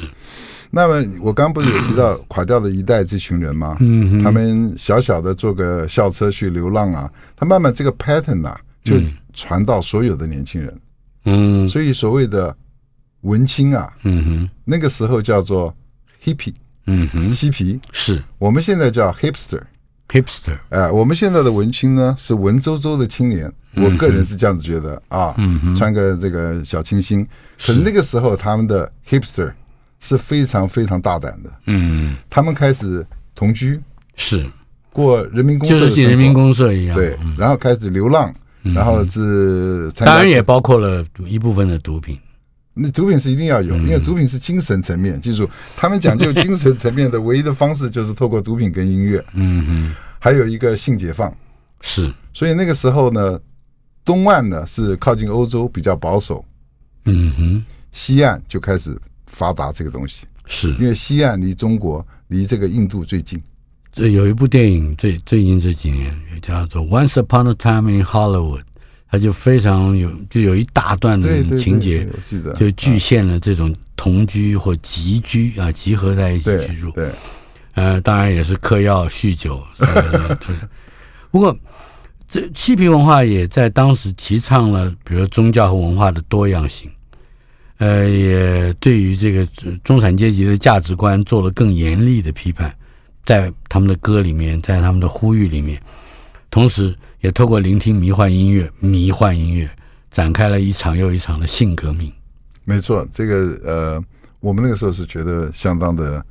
[0.70, 3.76] 那么我刚刚不是有提到垮掉的一代这群人吗？
[3.82, 8.96] 嗯哼，他们小小的坐个校车去流浪啊，他慢慢这个 pattern 啊就
[9.34, 10.82] 传到所有的年轻人。
[11.26, 12.56] 嗯，所以所谓的。
[13.22, 15.74] 文青啊，嗯哼，那个时候叫做
[16.24, 16.54] hippie，
[16.86, 17.80] 嗯哼，嬉皮。
[17.92, 18.22] 是。
[18.38, 27.24] 我们现在叫 hipster，hipster，hipster 哎，我们现在的文青呢是文绉绉的青年，我个人是这样子觉得啊，嗯哼，穿个这个小清新，
[27.58, 29.52] 可是那个时候他们的 hipster
[30.00, 33.06] 是非常非常大胆的，嗯，他们开始
[33.36, 33.80] 同居，
[34.16, 34.46] 是。
[34.94, 42.20] 过人民公社，就是人民公社一样，对，然后开始流浪，然后是当然也包括了一部分的毒品。
[42.74, 45.20] 那毒品是一定要有，因为毒品是精神层面。
[45.20, 49.24] 记住，他们讲究精神层面的唯一的方式就是透过毒品跟音乐。
[49.34, 51.36] 嗯哼，还有一个性解放
[51.82, 52.14] 是。
[52.34, 53.38] 所以那个时候呢，
[54.06, 56.44] 东岸呢是靠近欧洲比较保守。
[57.06, 60.26] 嗯哼，西岸就开始发达这个东西。
[60.46, 63.42] 是因为西岸离中国离这个印度最近。
[63.92, 68.62] 这有一部电影最最近这几年也叫做《Once Upon a Time in Hollywood》。
[69.12, 72.08] 他就非常有，就有一大段的情节，
[72.56, 76.90] 就具现了这种同居或集居啊，集合在一起居住。
[76.92, 77.12] 对，
[77.74, 79.62] 呃，当然也是嗑药、酗酒。
[79.78, 80.56] 对，
[81.30, 81.54] 不过
[82.26, 86.90] 这嬉皮文化也在当时提倡了，比如宗教和文化的多样性。
[87.80, 89.46] 呃，也对于这个
[89.84, 92.74] 中产阶级的价值观做了更严厉的批判，
[93.26, 95.82] 在他们的歌里面，在他们的呼吁里面。
[96.50, 99.70] 同时，也透过聆听迷幻音乐，迷幻音乐
[100.10, 102.12] 展开了一场又一场的性革命。
[102.66, 104.04] 没错，这个呃，
[104.40, 106.24] 我们那个时候是觉得相当的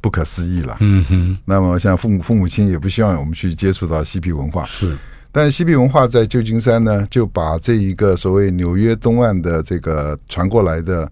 [0.00, 0.76] 不可思议了。
[0.80, 1.38] 嗯哼。
[1.44, 4.64] 那么，像父母父母亲也不希望我们去接触到嬉皮文化。
[4.64, 4.96] 是。
[5.32, 11.10] 但嬉皮文化在旧金山呢，就把这一个所谓纽约东岸的这个传过来的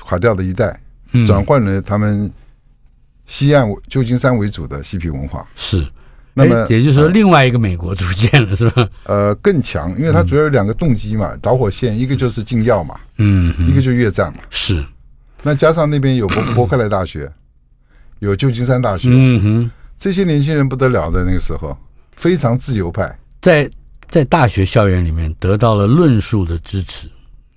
[0.00, 0.78] 垮掉的一代，
[1.26, 2.30] 转换了他们
[3.26, 5.46] 西岸旧金山为主的嬉皮文化。
[5.56, 5.86] 是。
[6.34, 8.88] 那么也就是说，另外一个美国出现了，是吧？
[9.04, 14.84] 呃，更强，因为它主要有两个动机嘛，导火线，一个就是禁药嘛，嗯，一个就越战嘛，是。
[15.42, 17.30] 那加上那边有伯伯克莱大学，
[18.20, 21.76] 有旧金山大学，嗯哼，这些年轻人不得了的那个时候，
[22.14, 23.68] 非常自由派，在
[24.08, 27.08] 在大学校园里面得到了论述的支持，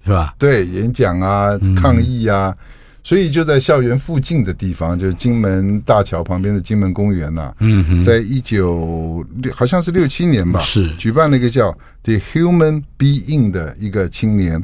[0.05, 0.33] 是吧？
[0.39, 2.55] 对，演讲啊，抗议啊。
[3.03, 7.53] 所以就在校园附近的地方，就是金门大桥旁边的金门公园呐。
[7.59, 11.71] 嗯哼，在一九六好像是六七年吧，是举办了一个叫
[12.03, 14.63] The Human Being 的一个青年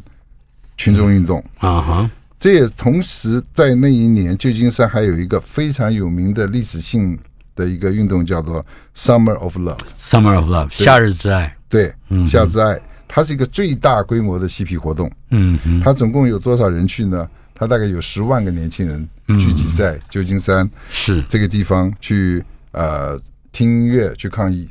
[0.78, 2.12] 群众运动啊哈。
[2.40, 7.18] 这也同时在那一年，旧金山还有一个非常有名的历史性
[7.56, 8.64] 的一个运动，叫做
[8.96, 9.80] Summer of Love。
[10.00, 11.58] Summer of Love，夏日之爱。
[11.68, 11.92] 对，
[12.28, 15.12] 夏日之爱，它是一个最大规模的嬉皮活动。
[15.32, 17.28] 嗯哼，它总共有多少人去呢？
[17.60, 21.24] 他大概有十万个年轻人聚集在旧金山是。
[21.28, 22.44] 这个地方去、
[22.74, 24.70] 嗯、呃听音乐去抗议，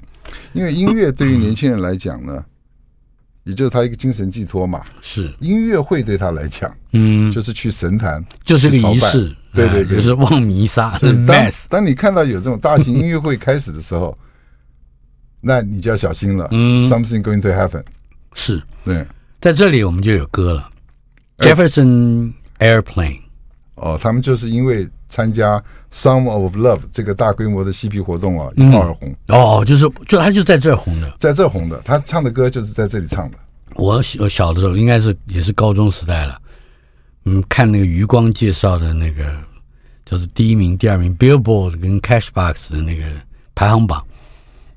[0.52, 2.44] 因为音乐对于年轻人来讲呢，
[3.42, 4.82] 也就是他一个精神寄托嘛。
[5.02, 5.34] 是。
[5.40, 14.16] 音乐会对他来讲，嗯，就是去神坛，就是仪式，对对对，哎就是望弥撒，是 所以当 当你看到有这种大型音乐会开始的时候，
[15.40, 16.46] 那你就要小心了。
[16.52, 17.82] 嗯，something going to happen。
[18.34, 18.62] 是。
[18.84, 19.04] 对，
[19.40, 20.70] 在这里我们就有歌了。
[21.38, 23.20] 哎，Jefferson Airplane，
[23.76, 25.58] 哦，他们就是因为参加
[25.92, 31.16] 《Some of Love》这个大规模的嬉皮活动啊，一炮而红，哦，就是就他就在这儿红的。
[31.18, 31.80] 在这红的。
[31.84, 33.38] 他唱的歌就是在这里唱的。
[33.74, 36.40] 我小我小的时候应该是也是高中时代了，
[37.24, 39.36] 嗯，看那个余光介绍的那个
[40.04, 43.04] 就是第一名、第二名 Billboard 跟 Cashbox 的那个
[43.54, 44.02] 排行榜，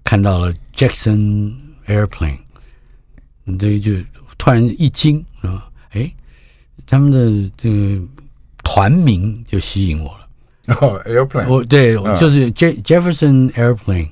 [0.04, 1.54] 看到了 Jackson
[1.88, 2.40] Airplane，
[3.46, 3.94] 你这个就
[4.38, 5.24] 突然一惊
[6.90, 8.02] 他们的这个
[8.64, 10.76] 团名就吸引我了。
[10.82, 14.10] 哦，Airplane，我对，嗯就是 Je Jefferson Airplane，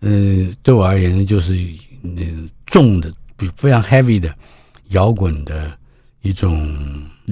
[0.00, 1.54] 呃，对我而言就是
[2.02, 2.22] 呃
[2.66, 4.34] 重的、比非常 heavy 的
[4.88, 5.70] 摇滚的
[6.22, 6.66] 一种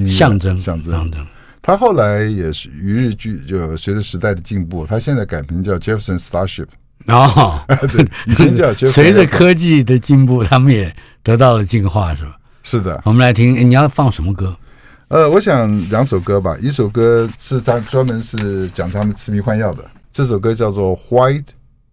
[0.08, 1.26] 象征，象征象征。
[1.62, 6.66] 他后来也是与日俱就随着时代的进步，他现在改名叫 Jefferson Starship。
[7.06, 7.62] 哦，
[7.92, 12.36] 对，以前 叫 Jefferson 随着科技的进步，他们也得到了进化，是吧？
[12.62, 14.54] 是的，我们来听，你要放什么歌？
[15.10, 21.46] 呃，我想两首歌吧，一首歌是他专门是讲他们吃迷幻药的，这首歌叫做 White，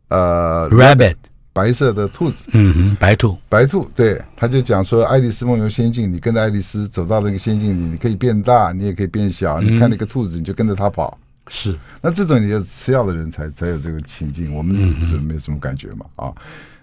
[0.09, 1.15] 呃 Rabbit，
[1.51, 11.17] 白色的兔子，嗯哼，白兔，白兔，对，他就讲说爱丽丝梦游仙境，你跟着爱丽丝走到那个仙境里，你可以变大，你也可以变小，你看那个兔子，你就跟着它跑。
[11.47, 11.75] 是。
[11.99, 16.31] 那这种你就吃药的人才才有这个情境，我们是没什么感觉嘛啊。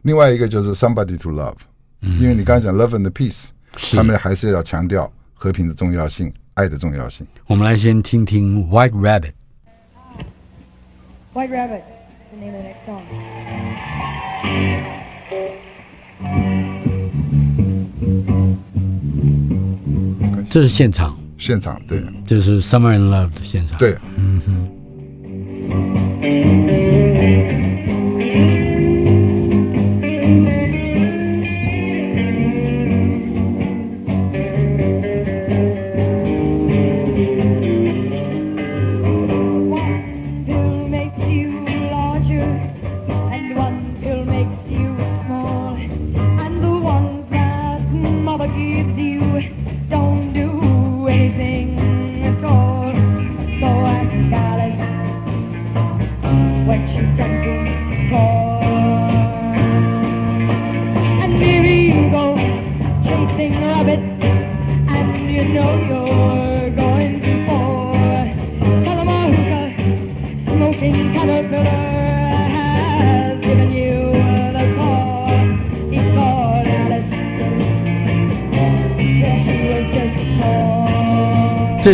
[0.02, 1.54] 另外一个就是 Somebody to Love，
[2.00, 3.50] 因为你刚才讲 Love and Peace，
[3.94, 5.12] 他们还是要强调
[5.44, 7.26] 和平的重要性，爱的重要性。
[7.46, 9.32] 我们来先听听 White Rabbit。
[11.34, 11.82] White Rabbit,
[12.30, 13.02] the name of the next song.
[20.48, 23.78] 这是现场，现场对这是 Summer in Love 的现场。
[23.78, 24.70] 对，嗯哼。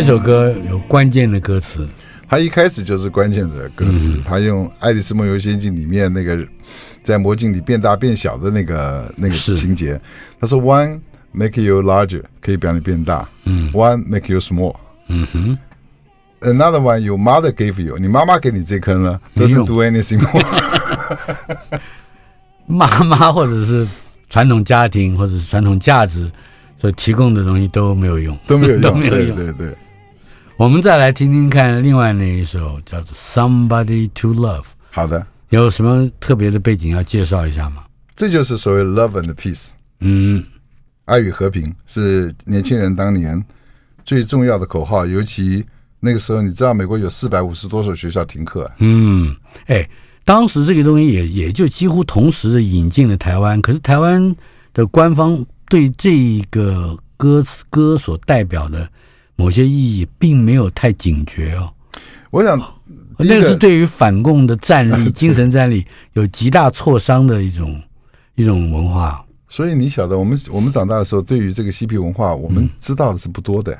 [0.01, 1.87] 这首歌有关键的歌词，
[2.27, 6.43] 它一开始就是关键的歌词，他用《爱丽丝梦游仙境》里面那个
[7.03, 10.01] 在魔镜里变大变小的那个那个情节。
[10.39, 13.29] 他说：“One make you larger，可以让你变大。
[13.43, 14.75] 嗯，One make you small。
[15.07, 15.55] 嗯哼
[16.39, 21.79] ，Another one your mother gave you，你妈妈给你这坑了，doesn't do anything more。
[22.65, 23.87] 妈妈或者是
[24.31, 26.27] 传统家庭或者是传统价值
[26.79, 29.35] 所提供的东西都没有用，都没有用， 都没有用。
[29.35, 29.77] 对对对。
[30.61, 37.83] 我们再来听听看另外那一首叫做《Somebody to Love》，好的，有什么特别的背景要介绍一下吗？
[38.15, 39.69] 这就是所谓 love and peace，
[40.01, 40.45] 嗯，
[41.05, 43.43] 爱与和平是年轻人当年
[44.05, 45.03] 最重要的口号。
[45.03, 45.65] 尤其
[45.99, 49.35] 那个时候，你知道美国有四百五十多所学校停课、啊，嗯，
[49.65, 49.89] 哎，
[50.23, 54.35] 当时这个东西也也就几乎同时的引进了台湾，可是台湾
[54.73, 58.87] 的官方对这个歌词歌所代表的
[59.41, 61.73] 某些意义，并没有太警觉哦。
[62.29, 62.59] 我想
[63.17, 65.83] 那个是对于反共的战力、 精神战力
[66.13, 67.81] 有极大挫伤的一种
[68.35, 69.25] 一种文化。
[69.49, 73.75] 所以你晓得，我们我们长大的时候，对于这个嬉皮文化，我们知道的是不多的，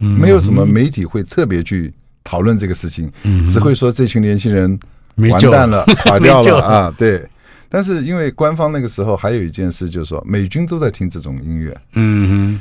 [0.00, 1.92] 嗯，没有什么媒体会特别去
[2.22, 3.44] 讨论这个事情，嗯。
[3.46, 4.78] 只会说这群年轻人
[5.16, 7.26] 完蛋了， 垮掉了啊，对。
[7.70, 12.60] 但是因为官方那个时候还有一件事，就是说美军都在听这种音乐，嗯哼，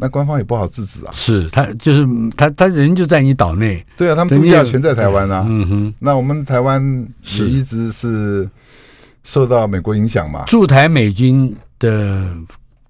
[0.00, 1.12] 那官方也不好制止啊。
[1.12, 5.44] 是他就是他他人就在你岛内，对啊，他们对你也度假全在台湾啊。
[5.48, 8.48] 嗯哼，那我们台湾是也一直是
[9.22, 10.44] 受到美国影响嘛。
[10.46, 12.26] 驻台美军的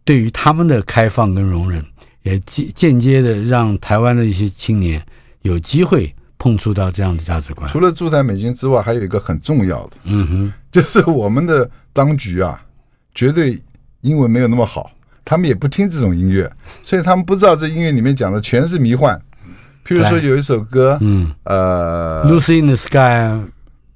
[0.04, 1.84] 对于他们的开放跟容忍，
[2.22, 5.04] 也间间接的让台湾的一些青年
[5.42, 7.68] 有机会碰触到这样的价值观。
[7.68, 12.62] 除了驻台美军之外，还有一个很重要的，嗯哼，就是我们的当局啊，
[13.14, 13.61] 绝对
[14.00, 14.90] 英文没有那么好，
[15.24, 16.50] 他们也不听这种音乐，
[16.82, 19.20] 所以他们不知道这音乐里面讲的全是迷幻。
[19.86, 23.40] 譬如说有一首歌，嗯，呃，Lucy in the Sky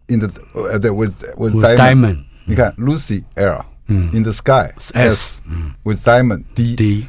[0.09, 7.07] in the 呃对，with with, with Diamond，你看 Lucy L，嗯，in the Sky S，嗯，with Diamond D D，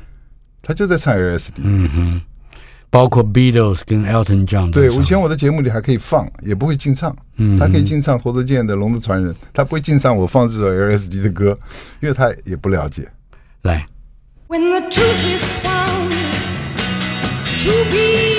[0.62, 2.22] 他就在唱 LSD，嗯哼，
[2.92, 11.58] 包括 Beatles 跟 Elton John，对，以前我的节目里还可以放，也不会禁唱，嗯，他可以禁唱侯德健的《龙的传人》，他不会禁唱我放这首 LSD 的歌，
[12.02, 13.10] 因为他也不了解。
[13.64, 13.84] 来。
[14.48, 16.12] When the truth is found
[17.62, 18.35] to be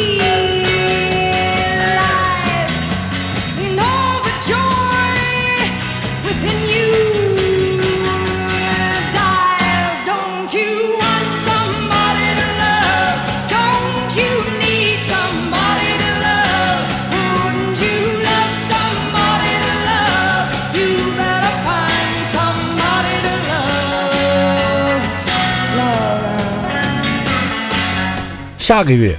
[28.77, 29.19] 下个月，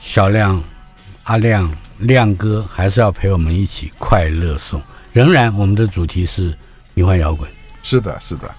[0.00, 0.58] 小亮、
[1.24, 4.80] 阿亮、亮哥还是要陪我们一起快乐颂。
[5.12, 6.56] 仍然，我们的主题是
[6.94, 7.46] 迷幻摇滚。
[7.82, 8.50] 是的，是的。